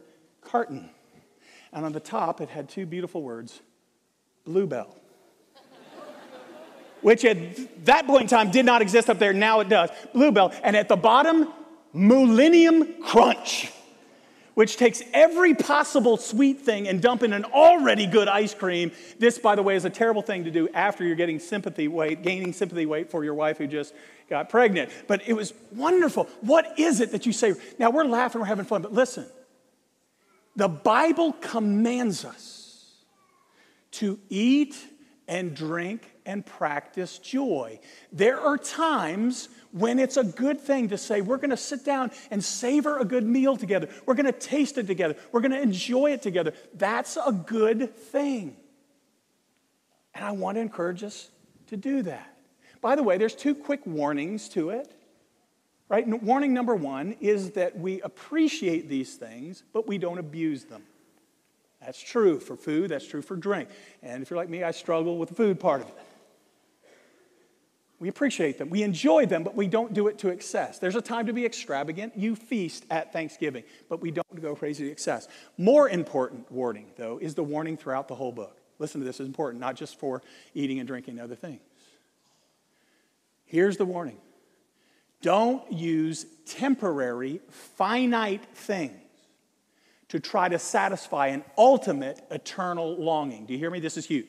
[0.50, 0.90] carton.
[1.72, 3.60] And on the top, it had two beautiful words
[4.44, 4.96] Bluebell
[7.02, 9.32] which at that point in time did not exist up there.
[9.32, 9.90] Now it does.
[10.12, 10.52] Bluebell.
[10.62, 11.48] And at the bottom,
[11.92, 13.70] Millennium Crunch,
[14.54, 18.92] which takes every possible sweet thing and dump in an already good ice cream.
[19.18, 22.22] This, by the way, is a terrible thing to do after you're getting sympathy weight,
[22.22, 23.94] gaining sympathy weight for your wife who just
[24.28, 24.90] got pregnant.
[25.06, 26.24] But it was wonderful.
[26.40, 27.54] What is it that you say?
[27.78, 29.26] Now we're laughing, we're having fun, but listen.
[30.56, 32.92] The Bible commands us
[33.92, 34.76] to eat
[35.28, 37.78] and drink and practice joy.
[38.12, 42.10] There are times when it's a good thing to say, we're going to sit down
[42.30, 43.88] and savor a good meal together.
[44.06, 45.16] We're going to taste it together.
[45.30, 46.52] We're going to enjoy it together.
[46.74, 48.56] That's a good thing.
[50.14, 51.30] And I want to encourage us
[51.68, 52.36] to do that.
[52.80, 54.92] By the way, there's two quick warnings to it.
[55.90, 56.06] Right?
[56.06, 60.84] Warning number one is that we appreciate these things, but we don't abuse them.
[61.80, 63.68] That's true for food, that's true for drink.
[64.00, 65.94] And if you're like me, I struggle with the food part of it.
[67.98, 70.78] We appreciate them, we enjoy them, but we don't do it to excess.
[70.78, 72.16] There's a time to be extravagant.
[72.16, 75.26] You feast at Thanksgiving, but we don't go crazy to excess.
[75.58, 78.58] More important warning, though, is the warning throughout the whole book.
[78.78, 80.22] Listen to this, it's important, not just for
[80.54, 81.60] eating and drinking other things.
[83.44, 84.18] Here's the warning
[85.22, 88.96] don't use temporary, finite things
[90.08, 93.46] to try to satisfy an ultimate eternal longing.
[93.46, 93.78] Do you hear me?
[93.78, 94.26] This is huge.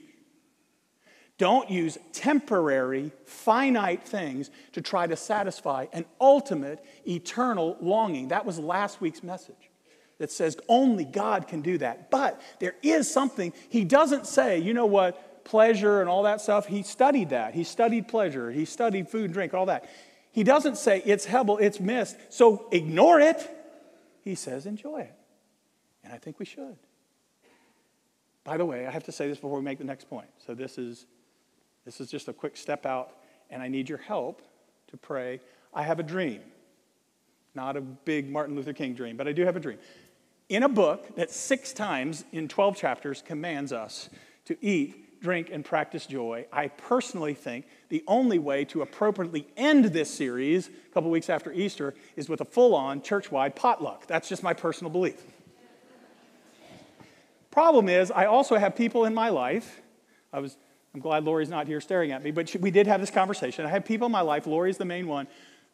[1.39, 8.27] Don't use temporary, finite things to try to satisfy an ultimate, eternal longing.
[8.27, 9.71] That was last week's message
[10.19, 12.11] that says only God can do that.
[12.11, 16.67] But there is something, he doesn't say, you know what, pleasure and all that stuff.
[16.67, 17.55] He studied that.
[17.55, 18.51] He studied pleasure.
[18.51, 19.89] He studied food and drink, all that.
[20.31, 23.49] He doesn't say it's Hebel, it's mist, so ignore it.
[24.21, 25.15] He says enjoy it.
[26.03, 26.77] And I think we should.
[28.43, 30.27] By the way, I have to say this before we make the next point.
[30.45, 31.05] So this is
[31.85, 33.11] this is just a quick step out,
[33.49, 34.41] and I need your help
[34.89, 35.39] to pray.
[35.73, 36.41] I have a dream.
[37.55, 39.79] Not a big Martin Luther King dream, but I do have a dream.
[40.47, 44.09] In a book that six times in 12 chapters commands us
[44.45, 49.85] to eat, drink, and practice joy, I personally think the only way to appropriately end
[49.85, 54.07] this series a couple weeks after Easter is with a full on church wide potluck.
[54.07, 55.21] That's just my personal belief.
[57.51, 59.81] Problem is, I also have people in my life.
[60.33, 60.57] I was
[60.93, 63.65] I'm glad Lori's not here staring at me, but she, we did have this conversation.
[63.65, 65.27] I have people in my life, Lori's the main one,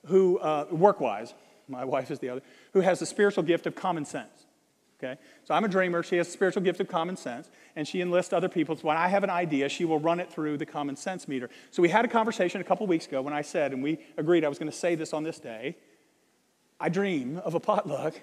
[0.06, 1.34] who, uh, work wise,
[1.68, 2.42] my wife is the other,
[2.74, 4.46] who has the spiritual gift of common sense.
[5.00, 5.20] Okay?
[5.44, 6.02] So I'm a dreamer.
[6.02, 8.76] She has the spiritual gift of common sense, and she enlists other people.
[8.78, 11.50] When I have an idea, she will run it through the common sense meter.
[11.72, 14.44] So we had a conversation a couple weeks ago when I said, and we agreed
[14.44, 15.76] I was going to say this on this day
[16.80, 18.20] I dream of a potluck.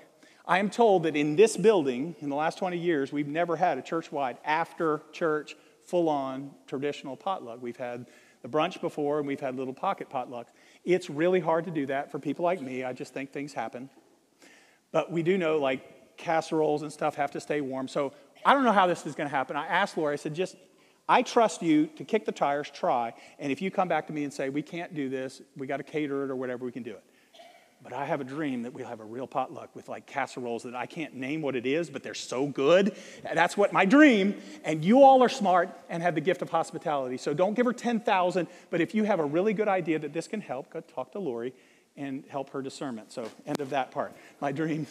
[0.47, 3.79] I am told that in this building, in the last 20 years, we've never had
[3.79, 7.61] a church wide after church full on traditional potluck.
[7.61, 8.07] We've had
[8.43, 10.49] the brunch before and we've had little pocket potlucks.
[10.85, 12.85] It's really hard to do that for people like me.
[12.85, 13.89] I just think things happen.
[14.93, 17.89] But we do know like casseroles and stuff have to stay warm.
[17.89, 18.13] So
[18.45, 19.57] I don't know how this is going to happen.
[19.57, 20.57] I asked Lori, I said, just,
[21.09, 23.15] I trust you to kick the tires, try.
[23.39, 25.79] And if you come back to me and say, we can't do this, we got
[25.79, 27.03] to cater it or whatever, we can do it.
[27.83, 30.75] But I have a dream that we'll have a real potluck with like casseroles that
[30.75, 32.97] I can't name what it is, but they're so good.
[33.23, 34.37] That's what my dream.
[34.65, 37.19] And you all are smart and have the gift of hospitality.
[37.19, 40.27] So don't give her 10,000, but if you have a really good idea that this
[40.27, 41.53] can help, go talk to Lori
[41.97, 43.13] and help her discernment.
[43.13, 44.13] So, end of that part.
[44.41, 44.87] My dream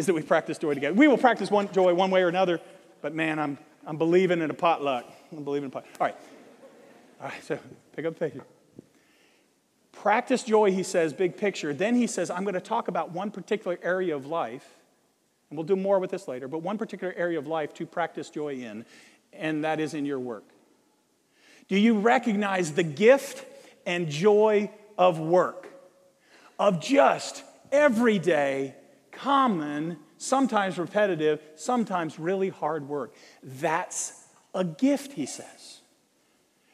[0.00, 0.94] is that we practice joy together.
[0.94, 2.58] We will practice one joy one way or another,
[3.02, 5.04] but man, I'm, I'm believing in a potluck.
[5.30, 6.00] I'm believing in a potluck.
[6.00, 6.16] All right.
[7.20, 7.58] All right, so
[7.94, 8.40] pick up the pace.
[9.92, 11.74] Practice joy, he says, big picture.
[11.74, 14.66] Then he says, I'm going to talk about one particular area of life,
[15.50, 18.30] and we'll do more with this later, but one particular area of life to practice
[18.30, 18.86] joy in,
[19.34, 20.44] and that is in your work.
[21.68, 23.44] Do you recognize the gift
[23.84, 25.68] and joy of work?
[26.58, 28.74] Of just everyday,
[29.22, 33.14] common, sometimes repetitive, sometimes really hard work.
[33.42, 35.80] That's a gift, he says.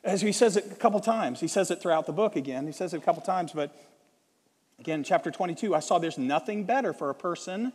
[0.04, 2.66] As he says it a couple times, he says it throughout the book again.
[2.66, 3.74] He says it a couple times, but
[4.78, 7.72] again, chapter 22, I saw there's nothing better for a person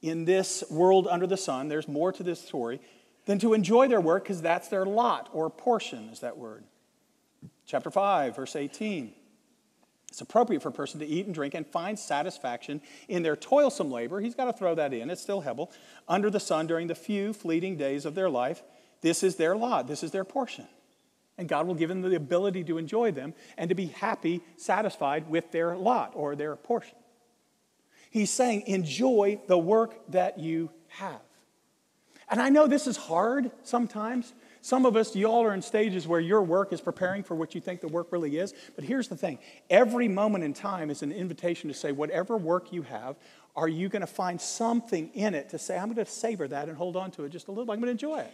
[0.00, 2.80] in this world under the sun, there's more to this story,
[3.26, 6.64] than to enjoy their work because that's their lot or portion, is that word.
[7.66, 9.12] Chapter 5, verse 18.
[10.12, 13.90] It's appropriate for a person to eat and drink and find satisfaction in their toilsome
[13.90, 14.20] labor.
[14.20, 15.08] He's got to throw that in.
[15.08, 15.72] It's still Hebel.
[16.06, 18.62] Under the sun during the few fleeting days of their life.
[19.00, 19.88] This is their lot.
[19.88, 20.66] This is their portion
[21.38, 25.28] and God will give them the ability to enjoy them and to be happy, satisfied
[25.28, 26.94] with their lot or their portion.
[28.10, 31.20] He's saying, enjoy the work that you have.
[32.28, 34.32] And I know this is hard sometimes.
[34.64, 37.60] Some of us, y'all are in stages where your work is preparing for what you
[37.60, 38.54] think the work really is.
[38.76, 42.72] But here's the thing every moment in time is an invitation to say, whatever work
[42.72, 43.16] you have,
[43.56, 46.68] are you going to find something in it to say, I'm going to savor that
[46.68, 47.72] and hold on to it just a little bit?
[47.72, 48.32] I'm going to enjoy it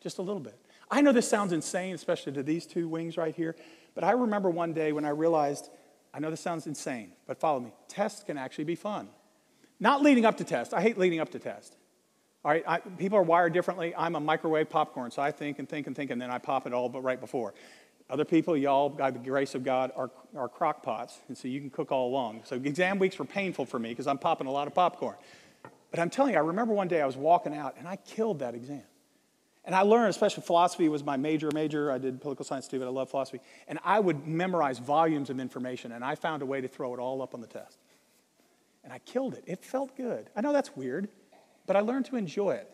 [0.00, 0.58] just a little bit.
[0.88, 3.56] I know this sounds insane, especially to these two wings right here,
[3.96, 5.70] but I remember one day when I realized,
[6.12, 7.72] I know this sounds insane, but follow me.
[7.88, 9.08] Tests can actually be fun.
[9.80, 10.72] Not leading up to test.
[10.72, 11.74] I hate leading up to test.
[12.44, 13.94] All right, I, people are wired differently.
[13.96, 16.66] I'm a microwave popcorn, so I think and think and think, and then I pop
[16.66, 17.54] it all but right before.
[18.10, 21.58] Other people, y'all, by the grace of God, are, are crock pots, and so you
[21.58, 22.42] can cook all along.
[22.44, 25.16] So exam weeks were painful for me because I'm popping a lot of popcorn.
[25.90, 28.40] But I'm telling you, I remember one day I was walking out and I killed
[28.40, 28.82] that exam.
[29.64, 31.90] And I learned, especially philosophy was my major major.
[31.90, 33.40] I did political science too, but I love philosophy.
[33.68, 37.00] And I would memorize volumes of information, and I found a way to throw it
[37.00, 37.78] all up on the test.
[38.82, 39.44] And I killed it.
[39.46, 40.28] It felt good.
[40.36, 41.08] I know that's weird,
[41.66, 42.70] but I learned to enjoy it.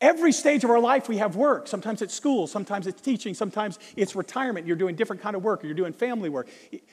[0.00, 1.66] Every stage of our life, we have work.
[1.66, 4.66] Sometimes it's school, sometimes it's teaching, sometimes it's retirement.
[4.66, 6.48] You're doing different kind of work, or you're doing family work.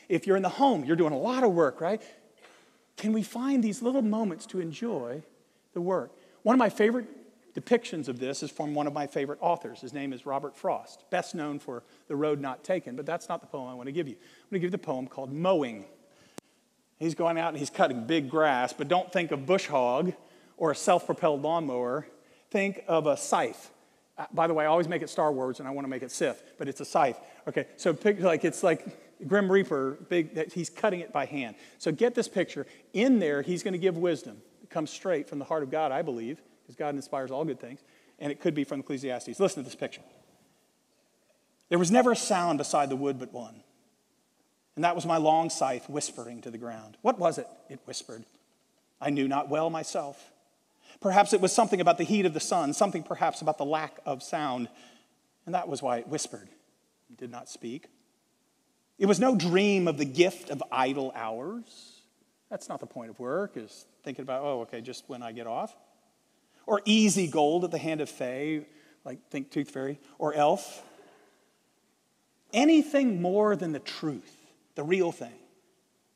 [0.07, 2.01] If you're in the home, you're doing a lot of work, right?
[2.97, 5.23] Can we find these little moments to enjoy
[5.73, 6.11] the work?
[6.43, 7.07] One of my favorite
[7.53, 9.81] depictions of this is from one of my favorite authors.
[9.81, 13.41] His name is Robert Frost, best known for The Road Not Taken, but that's not
[13.41, 14.13] the poem I want to give you.
[14.13, 15.85] I'm going to give you the poem called Mowing.
[16.97, 20.13] He's going out and he's cutting big grass, but don't think of bush hog
[20.62, 22.06] or a self propelled lawnmower.
[22.52, 23.71] Think of a scythe.
[24.15, 26.04] Uh, by the way, I always make it Star Wars and I want to make
[26.04, 27.19] it Sith, but it's a scythe.
[27.47, 28.86] Okay, so pick, like it's like
[29.28, 31.56] Grim Reaper, big, he's cutting it by hand.
[31.80, 32.67] So get this picture.
[32.93, 34.38] In there, he's going to give wisdom.
[34.62, 37.60] It comes straight from the heart of God, I believe because God inspires all good
[37.60, 37.82] things,
[38.19, 39.39] and it could be from Ecclesiastes.
[39.39, 40.04] Listen to this picture.
[41.69, 43.63] There was never a sound beside the wood but one,
[44.76, 46.97] and that was my long scythe whispering to the ground.
[47.02, 47.47] What was it?
[47.67, 48.26] It whispered.
[49.02, 50.32] I knew not well myself.
[51.01, 53.99] Perhaps it was something about the heat of the sun, something perhaps about the lack
[54.05, 54.69] of sound,
[55.45, 56.47] and that was why it whispered.
[57.09, 57.87] It did not speak.
[58.99, 62.01] It was no dream of the gift of idle hours.
[62.49, 65.47] That's not the point of work, is thinking about, oh, okay, just when I get
[65.47, 65.75] off
[66.65, 68.61] or easy gold at the hand of Fae,
[69.03, 70.83] like think Tooth Fairy, or Elf.
[72.53, 74.35] Anything more than the truth,
[74.75, 75.33] the real thing,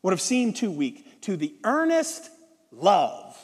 [0.02, 2.30] would have seemed too weak to the earnest
[2.72, 3.38] love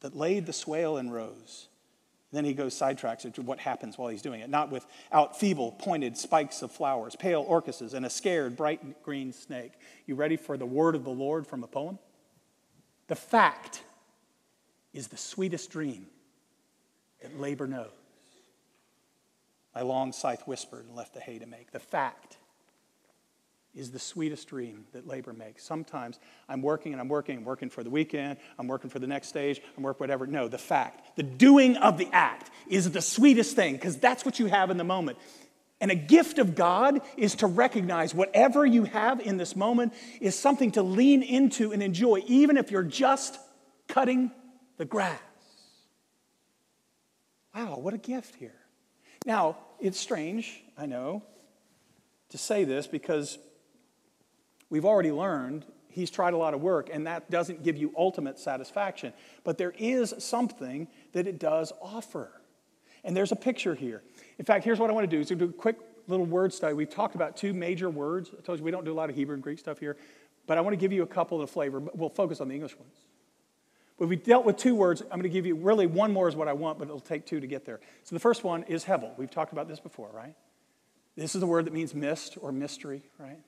[0.00, 1.68] that laid the swale in rows.
[2.32, 6.18] Then he goes sidetracks into what happens while he's doing it, not without feeble, pointed
[6.18, 9.72] spikes of flowers, pale orchises, and a scared, bright green snake.
[10.06, 11.98] You ready for the word of the Lord from a poem?
[13.06, 13.82] The fact
[14.92, 16.06] is the sweetest dream
[17.22, 17.90] that labor knows.
[19.74, 21.70] My long scythe whispered and left the hay to make.
[21.70, 22.38] The fact
[23.76, 25.62] is the sweetest dream that labor makes.
[25.62, 29.06] Sometimes I'm working and I'm working, I'm working for the weekend, I'm working for the
[29.06, 30.26] next stage, I'm working whatever.
[30.26, 34.38] No, the fact, the doing of the act is the sweetest thing because that's what
[34.38, 35.18] you have in the moment.
[35.78, 40.34] And a gift of God is to recognize whatever you have in this moment is
[40.36, 43.38] something to lean into and enjoy, even if you're just
[43.86, 44.30] cutting
[44.78, 45.20] the grass.
[47.54, 48.54] Wow, what a gift here.
[49.26, 51.22] Now, it's strange, I know,
[52.30, 53.38] to say this because
[54.70, 58.38] we've already learned he's tried a lot of work and that doesn't give you ultimate
[58.38, 59.12] satisfaction.
[59.44, 62.30] But there is something that it does offer.
[63.02, 64.02] And there's a picture here.
[64.38, 65.76] In fact, here's what I want to do is to do a quick
[66.06, 66.74] little word study.
[66.74, 68.30] We've talked about two major words.
[68.36, 69.96] I told you we don't do a lot of Hebrew and Greek stuff here,
[70.46, 71.80] but I want to give you a couple of the flavor.
[71.80, 72.94] But we'll focus on the English ones.
[73.98, 75.00] But we dealt with two words.
[75.02, 77.24] I'm going to give you really one more is what I want, but it'll take
[77.24, 77.80] two to get there.
[78.04, 79.16] So the first one is hevel.
[79.16, 80.34] We've talked about this before, right?
[81.16, 83.38] This is the word that means mist or mystery, right?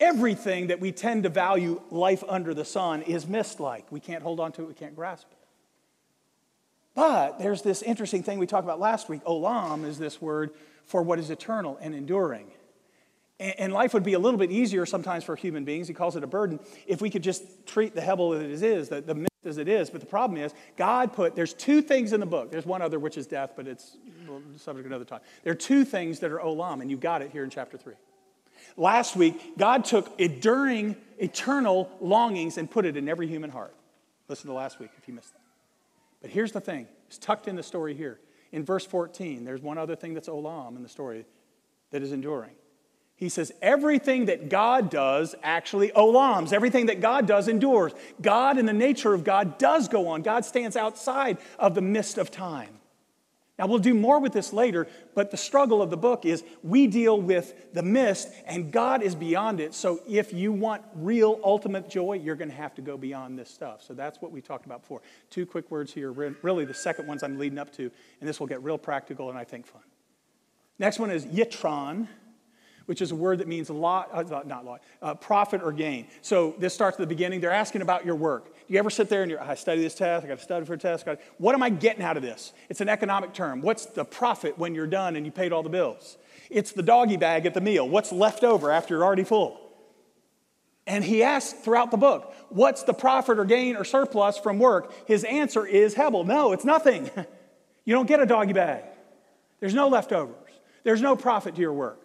[0.00, 3.90] Everything that we tend to value life under the sun is mist like.
[3.92, 5.38] We can't hold on to it, we can't grasp it.
[6.94, 9.24] But there's this interesting thing we talked about last week.
[9.24, 10.50] Olam is this word
[10.84, 12.46] for what is eternal and enduring.
[13.40, 15.88] And life would be a little bit easier sometimes for human beings.
[15.88, 18.88] He calls it a burden if we could just treat the hevel that it is,
[18.88, 19.90] the, the as it is.
[19.90, 22.50] But the problem is, God put, there's two things in the book.
[22.50, 23.96] There's one other, which is death, but it's
[24.56, 25.20] subject to another time.
[25.42, 27.94] There are two things that are olam, and you've got it here in chapter 3.
[28.76, 33.74] Last week, God took enduring, eternal longings and put it in every human heart.
[34.28, 35.40] Listen to last week if you missed that.
[36.20, 38.18] But here's the thing it's tucked in the story here.
[38.52, 41.26] In verse 14, there's one other thing that's olam in the story
[41.90, 42.52] that is enduring.
[43.16, 46.52] He says, everything that God does actually olams.
[46.52, 47.92] Everything that God does endures.
[48.20, 50.22] God and the nature of God does go on.
[50.22, 52.80] God stands outside of the mist of time.
[53.56, 56.88] Now, we'll do more with this later, but the struggle of the book is we
[56.88, 59.74] deal with the mist and God is beyond it.
[59.74, 63.48] So, if you want real ultimate joy, you're going to have to go beyond this
[63.48, 63.80] stuff.
[63.82, 65.02] So, that's what we talked about before.
[65.30, 68.48] Two quick words here, really the second ones I'm leading up to, and this will
[68.48, 69.82] get real practical and I think fun.
[70.80, 72.08] Next one is yitron
[72.86, 74.22] which is a word that means lot, uh,
[74.62, 76.06] lot, uh, profit or gain.
[76.22, 77.40] So this starts at the beginning.
[77.40, 78.53] They're asking about your work.
[78.66, 80.74] You ever sit there and you're, I study this test, I got to study for
[80.74, 81.06] a test.
[81.38, 82.52] What am I getting out of this?
[82.68, 83.60] It's an economic term.
[83.60, 86.16] What's the profit when you're done and you paid all the bills?
[86.50, 87.88] It's the doggy bag at the meal.
[87.88, 89.60] What's left over after you're already full?
[90.86, 94.92] And he asks throughout the book, what's the profit or gain or surplus from work?
[95.08, 96.26] His answer is Hevel.
[96.26, 97.10] No, it's nothing.
[97.84, 98.84] you don't get a doggy bag.
[99.60, 100.36] There's no leftovers.
[100.82, 102.03] There's no profit to your work.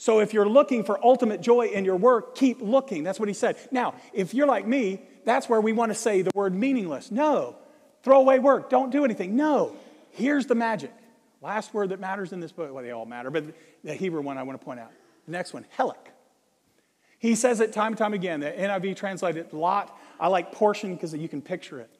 [0.00, 3.04] So if you're looking for ultimate joy in your work, keep looking.
[3.04, 3.58] That's what he said.
[3.70, 7.10] Now, if you're like me, that's where we want to say the word meaningless.
[7.10, 7.56] No.
[8.02, 8.70] Throw away work.
[8.70, 9.36] Don't do anything.
[9.36, 9.76] No.
[10.12, 10.90] Here's the magic.
[11.42, 12.72] Last word that matters in this book.
[12.72, 13.44] Well, they all matter, but
[13.84, 14.90] the Hebrew one I want to point out.
[15.26, 15.96] The next one, helik.
[17.18, 18.40] He says it time and time again.
[18.40, 19.94] The NIV translated it lot.
[20.18, 21.90] I like portion because you can picture it.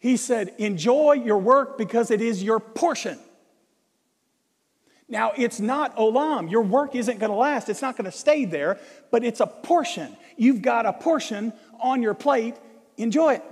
[0.00, 3.20] He said, enjoy your work because it is your portion.
[5.10, 6.50] Now, it's not olam.
[6.50, 7.68] Your work isn't going to last.
[7.68, 8.78] It's not going to stay there,
[9.10, 10.16] but it's a portion.
[10.36, 12.54] You've got a portion on your plate.
[12.96, 13.44] Enjoy it.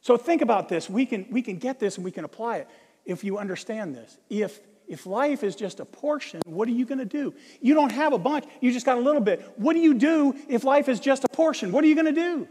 [0.00, 0.88] So think about this.
[0.88, 2.68] We can, we can get this and we can apply it
[3.04, 4.16] if you understand this.
[4.30, 7.34] If, if life is just a portion, what are you going to do?
[7.60, 9.44] You don't have a bunch, you just got a little bit.
[9.56, 11.72] What do you do if life is just a portion?
[11.72, 12.46] What are you going to do?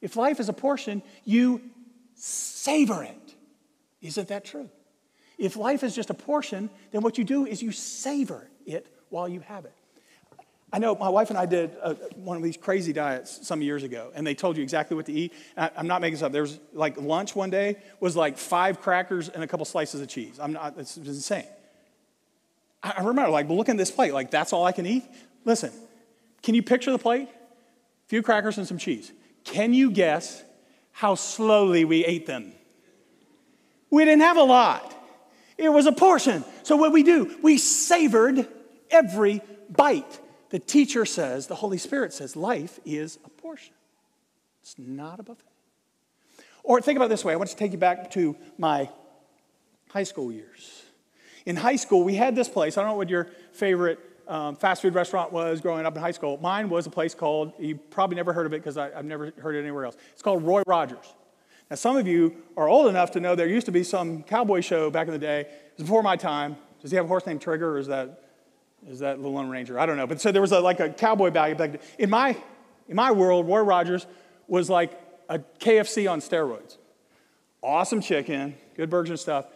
[0.00, 1.60] If life is a portion, you
[2.16, 3.34] savor it.
[4.00, 4.68] Isn't that true?
[5.38, 9.28] If life is just a portion, then what you do is you savor it while
[9.28, 9.74] you have it.
[10.72, 13.82] I know my wife and I did a, one of these crazy diets some years
[13.82, 15.34] ago, and they told you exactly what to eat.
[15.54, 16.32] I, am not making this up.
[16.32, 20.08] There was like lunch one day was like five crackers and a couple slices of
[20.08, 20.40] cheese.
[20.40, 21.44] I'm not, it's, it's insane.
[22.82, 25.04] I, I remember like looking at this plate, like that's all I can eat.
[25.44, 25.72] Listen,
[26.42, 27.28] can you picture the plate?
[27.28, 29.12] A few crackers and some cheese.
[29.44, 30.42] Can you guess
[30.92, 32.52] how slowly we ate them?
[33.90, 34.94] We didn't have a lot.
[35.62, 36.44] It was a portion.
[36.64, 38.48] So what we do, we savored
[38.90, 40.18] every bite.
[40.50, 43.72] The teacher says, the Holy Spirit says, life is a portion.
[44.60, 45.44] It's not a buffet.
[46.64, 47.32] Or think about this way.
[47.32, 48.90] I want to take you back to my
[49.90, 50.82] high school years.
[51.46, 52.76] In high school, we had this place.
[52.76, 56.10] I don't know what your favorite um, fast food restaurant was growing up in high
[56.10, 56.38] school.
[56.38, 59.54] Mine was a place called, you probably never heard of it because I've never heard
[59.54, 59.96] it anywhere else.
[60.12, 61.06] It's called Roy Rogers.
[61.72, 64.60] Now, some of you are old enough to know there used to be some cowboy
[64.60, 65.40] show back in the day.
[65.40, 66.58] It was before my time.
[66.82, 68.24] Does he have a horse named Trigger, or is that,
[68.86, 69.78] is that the Lone Ranger?
[69.80, 70.06] I don't know.
[70.06, 71.80] But so there was a, like a cowboy bag.
[71.98, 72.36] In my,
[72.90, 74.06] in my world, Roy Rogers
[74.48, 75.00] was like
[75.30, 76.76] a KFC on steroids.
[77.62, 79.46] Awesome chicken, good burgers and stuff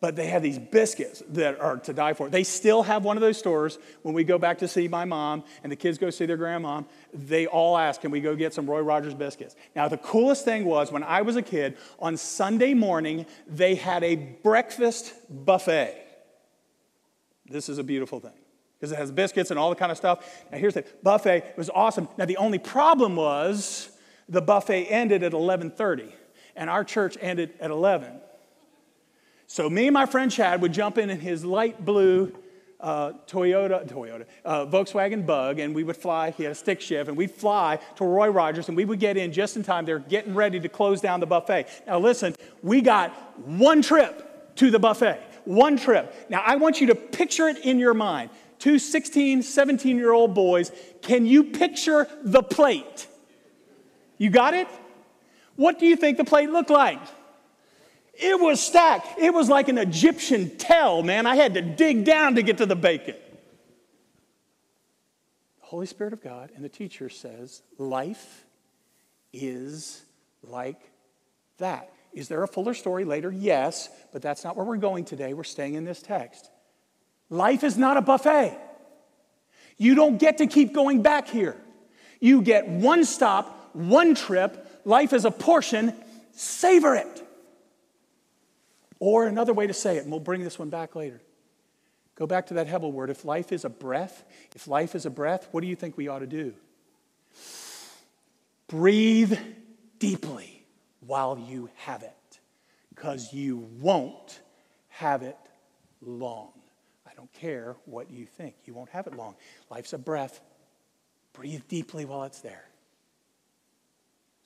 [0.00, 2.28] but they have these biscuits that are to die for.
[2.28, 3.78] They still have one of those stores.
[4.02, 6.82] When we go back to see my mom and the kids go see their grandma,
[7.14, 9.56] they all ask, Can we go get some Roy Rogers biscuits?
[9.74, 14.04] Now, the coolest thing was when I was a kid, on Sunday morning, they had
[14.04, 16.02] a breakfast buffet.
[17.46, 18.32] This is a beautiful thing
[18.78, 20.44] because it has biscuits and all the kind of stuff.
[20.52, 21.38] Now, here's the buffet.
[21.38, 22.08] It was awesome.
[22.18, 23.90] Now, the only problem was
[24.28, 26.12] the buffet ended at 11:30,
[26.54, 28.20] and our church ended at 11.
[29.46, 32.32] So me and my friend Chad would jump in in his light blue
[32.80, 36.30] uh, Toyota, Toyota, uh, Volkswagen Bug, and we would fly.
[36.30, 39.16] He had a stick shift, and we'd fly to Roy Rogers, and we would get
[39.16, 39.84] in just in time.
[39.86, 41.66] They're getting ready to close down the buffet.
[41.86, 43.12] Now listen, we got
[43.46, 46.14] one trip to the buffet, one trip.
[46.28, 48.30] Now I want you to picture it in your mind.
[48.58, 50.72] Two 16, 17 year old boys,
[51.02, 53.06] can you picture the plate?
[54.18, 54.68] You got it?
[55.56, 57.00] What do you think the plate looked like?
[58.18, 59.18] It was stacked.
[59.18, 61.26] It was like an Egyptian tell, man.
[61.26, 63.14] I had to dig down to get to the bacon.
[65.60, 68.44] The Holy Spirit of God and the teacher says, life
[69.32, 70.02] is
[70.42, 70.80] like
[71.58, 71.92] that.
[72.12, 73.30] Is there a fuller story later?
[73.30, 75.34] Yes, but that's not where we're going today.
[75.34, 76.50] We're staying in this text.
[77.28, 78.56] Life is not a buffet.
[79.76, 81.56] You don't get to keep going back here.
[82.20, 84.80] You get one stop, one trip.
[84.86, 85.92] Life is a portion.
[86.32, 87.25] Savor it.
[88.98, 91.20] Or another way to say it, and we'll bring this one back later.
[92.14, 93.10] Go back to that Hebel word.
[93.10, 94.24] If life is a breath,
[94.54, 96.54] if life is a breath, what do you think we ought to do?
[98.68, 99.38] Breathe
[99.98, 100.64] deeply
[101.00, 102.40] while you have it,
[102.88, 104.40] because you won't
[104.88, 105.36] have it
[106.00, 106.52] long.
[107.06, 109.36] I don't care what you think, you won't have it long.
[109.70, 110.40] Life's a breath.
[111.34, 112.64] Breathe deeply while it's there.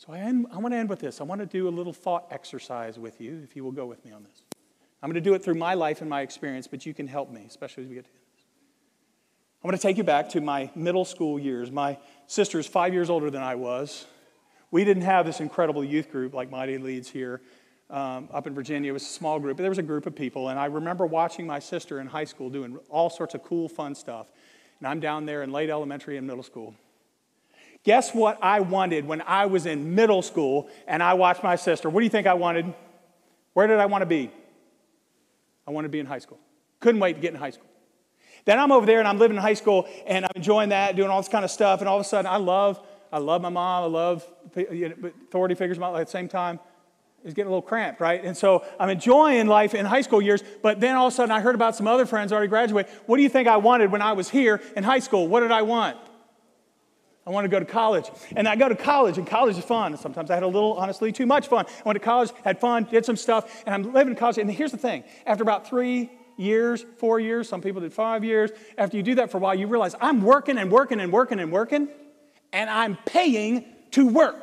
[0.01, 1.21] So I, end, I want to end with this.
[1.21, 4.03] I want to do a little thought exercise with you, if you will go with
[4.03, 4.45] me on this.
[5.03, 7.31] I'm going to do it through my life and my experience, but you can help
[7.31, 8.45] me, especially as we get to this.
[9.63, 11.71] I'm going to take you back to my middle school years.
[11.71, 14.07] My sister is five years older than I was.
[14.71, 17.43] We didn't have this incredible youth group like Mighty Leads here
[17.91, 18.89] um, up in Virginia.
[18.89, 20.49] It was a small group, but there was a group of people.
[20.49, 23.95] And I remember watching my sister in high school doing all sorts of cool, fun
[23.95, 24.29] stuff.
[24.79, 26.75] And I'm down there in late elementary and middle school.
[27.83, 31.89] Guess what I wanted when I was in middle school and I watched my sister?
[31.89, 32.73] What do you think I wanted?
[33.55, 34.31] Where did I want to be?
[35.67, 36.39] I wanted to be in high school.
[36.81, 37.67] Couldn't wait to get in high school.
[38.45, 41.11] Then I'm over there and I'm living in high school and I'm enjoying that, doing
[41.11, 41.81] all this kind of stuff.
[41.81, 43.85] And all of a sudden, I love, I love my mom.
[43.85, 46.59] I love authority figures at the same time.
[47.23, 48.25] It's getting a little cramped, right?
[48.25, 51.31] And so I'm enjoying life in high school years, but then all of a sudden
[51.31, 52.91] I heard about some other friends already graduated.
[53.05, 55.29] What do you think I wanted when I was here in high school?
[55.29, 55.99] What did I want?
[57.27, 58.11] I want to go to college.
[58.35, 59.97] And I go to college, and college is fun.
[59.97, 61.67] Sometimes I had a little, honestly, too much fun.
[61.67, 64.39] I went to college, had fun, did some stuff, and I'm living in college.
[64.39, 68.51] And here's the thing after about three years, four years, some people did five years,
[68.79, 71.39] after you do that for a while, you realize I'm working and working and working
[71.39, 71.89] and working,
[72.53, 74.37] and I'm paying to work.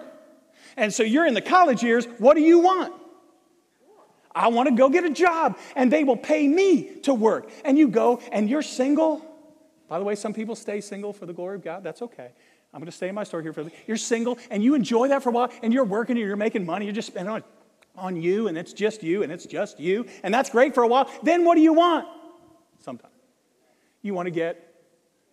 [0.77, 2.05] And so you're in the college years.
[2.19, 2.93] What do you want?
[4.33, 7.49] I want to go get a job and they will pay me to work.
[7.65, 9.25] And you go and you're single.
[9.87, 11.83] By the way, some people stay single for the glory of God.
[11.83, 12.33] That's okay.
[12.73, 15.07] I'm going to stay in my story here for the, you're single and you enjoy
[15.07, 16.85] that for a while and you're working and you're making money.
[16.85, 17.43] You're just spending on,
[17.95, 20.05] on you and it's just you and it's just you.
[20.23, 21.09] And that's great for a while.
[21.23, 22.07] Then what do you want?
[22.79, 23.13] Sometimes
[24.01, 24.75] you want to get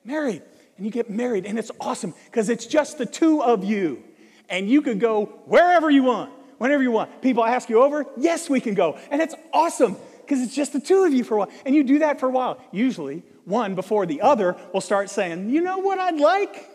[0.05, 0.43] married
[0.77, 4.03] and you get married and it's awesome because it's just the two of you
[4.49, 8.51] and you could go wherever you want whenever you want people ask you over yes
[8.51, 11.39] we can go and it's awesome because it's just the two of you for a
[11.39, 15.09] while and you do that for a while usually one before the other will start
[15.09, 16.69] saying you know what i'd like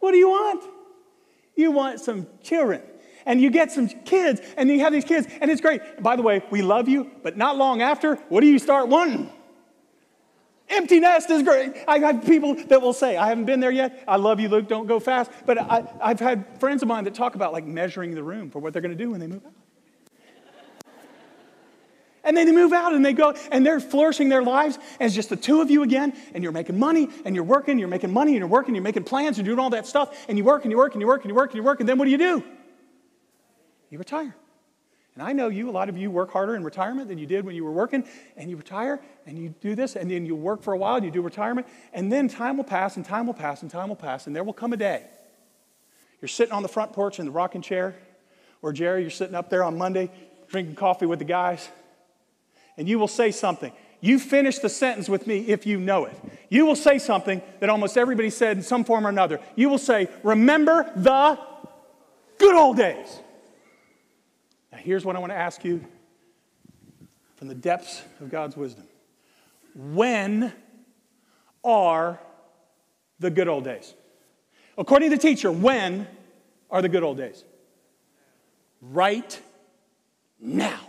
[0.00, 0.64] what do you want
[1.54, 2.82] you want some children
[3.24, 6.22] and you get some kids and you have these kids and it's great by the
[6.22, 9.30] way we love you but not long after what do you start wanting
[10.68, 11.76] Empty nest is great.
[11.86, 14.02] I have people that will say, I haven't been there yet.
[14.08, 14.66] I love you, Luke.
[14.66, 15.30] Don't go fast.
[15.44, 18.58] But I, have had friends of mine that talk about like measuring the room for
[18.58, 19.52] what they're going to do when they move out.
[22.26, 25.30] And then they move out and they go and they're flourishing their lives as just
[25.30, 26.12] the two of you again.
[26.34, 29.04] And you're making money and you're working, you're making money and you're working, you're making
[29.04, 30.26] plans, you're doing all that stuff.
[30.28, 31.80] And you work and you work and you work and you work and you work.
[31.80, 32.44] And then what do you do?
[33.90, 34.34] You retire.
[35.14, 37.46] And I know you, a lot of you work harder in retirement than you did
[37.46, 38.04] when you were working,
[38.36, 41.06] and you retire and you do this, and then you work for a while and
[41.06, 43.96] you do retirement, and then time will pass and time will pass and time will
[43.96, 45.04] pass, and there will come a day.
[46.20, 47.96] You're sitting on the front porch in the rocking chair,
[48.60, 50.10] or Jerry, you're sitting up there on Monday
[50.48, 51.66] drinking coffee with the guys,
[52.76, 53.72] and you will say something.
[54.00, 56.18] You finish the sentence with me if you know it.
[56.48, 59.40] You will say something that almost everybody said in some form or another.
[59.54, 61.38] You will say, Remember the
[62.38, 63.20] good old days.
[64.70, 65.84] Now, here's what I want to ask you
[67.36, 68.86] from the depths of God's wisdom.
[69.74, 70.52] When
[71.64, 72.20] are
[73.18, 73.94] the good old days?
[74.78, 76.06] According to the teacher, when
[76.70, 77.44] are the good old days?
[78.80, 79.40] Right
[80.38, 80.80] now.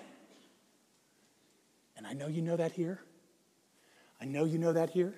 [2.07, 3.01] I know you know that here.
[4.21, 5.13] I know you know that here.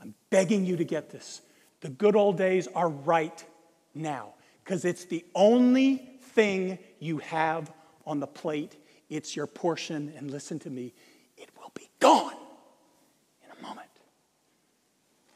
[0.00, 1.40] I'm begging you to get this.
[1.80, 3.44] The good old days are right
[3.94, 4.34] now
[4.64, 7.72] because it's the only thing you have
[8.04, 8.76] on the plate.
[9.08, 10.12] It's your portion.
[10.16, 10.92] And listen to me,
[11.36, 12.34] it will be gone
[13.44, 13.88] in a moment.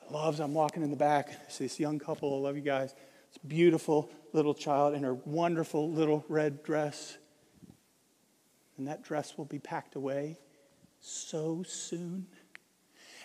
[0.09, 1.29] I love, I'm walking in the back.
[1.29, 2.35] I see this young couple.
[2.35, 2.95] I love you guys.
[3.29, 7.17] It's beautiful little child in her wonderful little red dress.
[8.81, 10.39] And that dress will be packed away
[11.01, 12.27] so soon.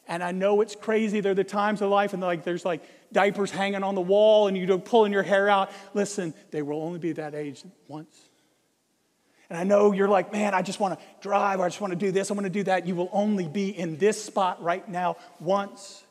[0.05, 1.21] And I know it's crazy.
[1.21, 2.83] There are the times of life, and like there's like
[3.13, 5.71] diapers hanging on the wall, and you're pulling your hair out.
[5.93, 8.19] Listen, they will only be that age once.
[9.49, 11.99] And I know you're like, man, I just want to drive, I just want to
[11.99, 12.85] do this, I want to do that.
[12.85, 16.03] You will only be in this spot right now once.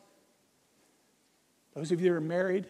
[1.75, 2.65] Those of you that are married,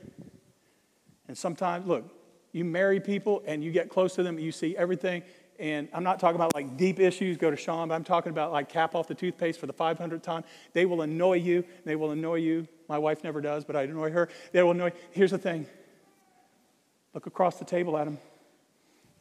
[1.28, 2.04] and sometimes, look,
[2.50, 5.22] you marry people and you get close to them, and you see everything,
[5.58, 8.52] and I'm not talking about like deep issues, go to Sean, but I'm talking about
[8.52, 10.44] like cap off the toothpaste for the 500th time.
[10.72, 11.64] They will annoy you.
[11.84, 12.66] They will annoy you.
[12.88, 14.28] My wife never does, but I annoy her.
[14.52, 14.92] They will annoy.
[15.12, 15.66] Here's the thing
[17.12, 18.18] look across the table at them,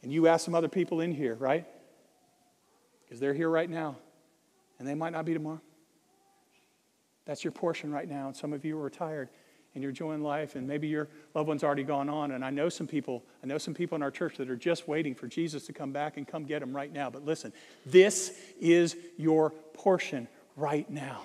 [0.02, 1.64] and you ask some other people in here, right?
[3.04, 3.96] Because they're here right now,
[4.78, 5.60] and they might not be tomorrow.
[7.24, 9.28] That's your portion right now, and some of you are retired
[9.74, 12.30] and you're enjoying life, and maybe your loved one's already gone on.
[12.30, 14.86] And I know some people, I know some people in our church that are just
[14.86, 17.10] waiting for Jesus to come back and come get them right now.
[17.10, 17.52] But listen,
[17.84, 21.22] this is your portion right now.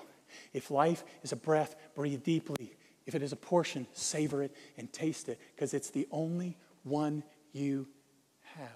[0.54, 2.74] If life is a breath, breathe deeply.
[3.06, 7.24] If it is a portion, savor it and taste it, because it's the only one
[7.54, 7.88] you
[8.56, 8.70] have.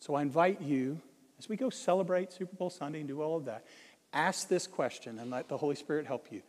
[0.00, 1.00] So I invite you,
[1.38, 3.64] as we go celebrate Super Bowl Sunday and do all of that,
[4.12, 6.42] ask this question and let the Holy Spirit help you.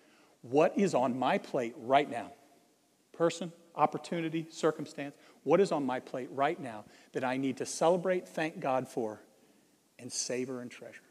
[0.49, 2.31] What is on my plate right now?
[3.13, 5.15] Person, opportunity, circumstance.
[5.43, 9.21] What is on my plate right now that I need to celebrate, thank God for,
[9.97, 11.01] and savor and treasure?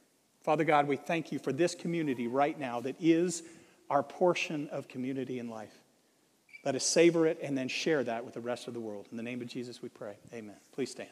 [0.42, 3.42] Father God, we thank you for this community right now that is
[3.90, 5.74] our portion of community in life.
[6.64, 9.06] Let us savor it and then share that with the rest of the world.
[9.10, 10.14] In the name of Jesus, we pray.
[10.32, 10.56] Amen.
[10.72, 11.10] Please stand.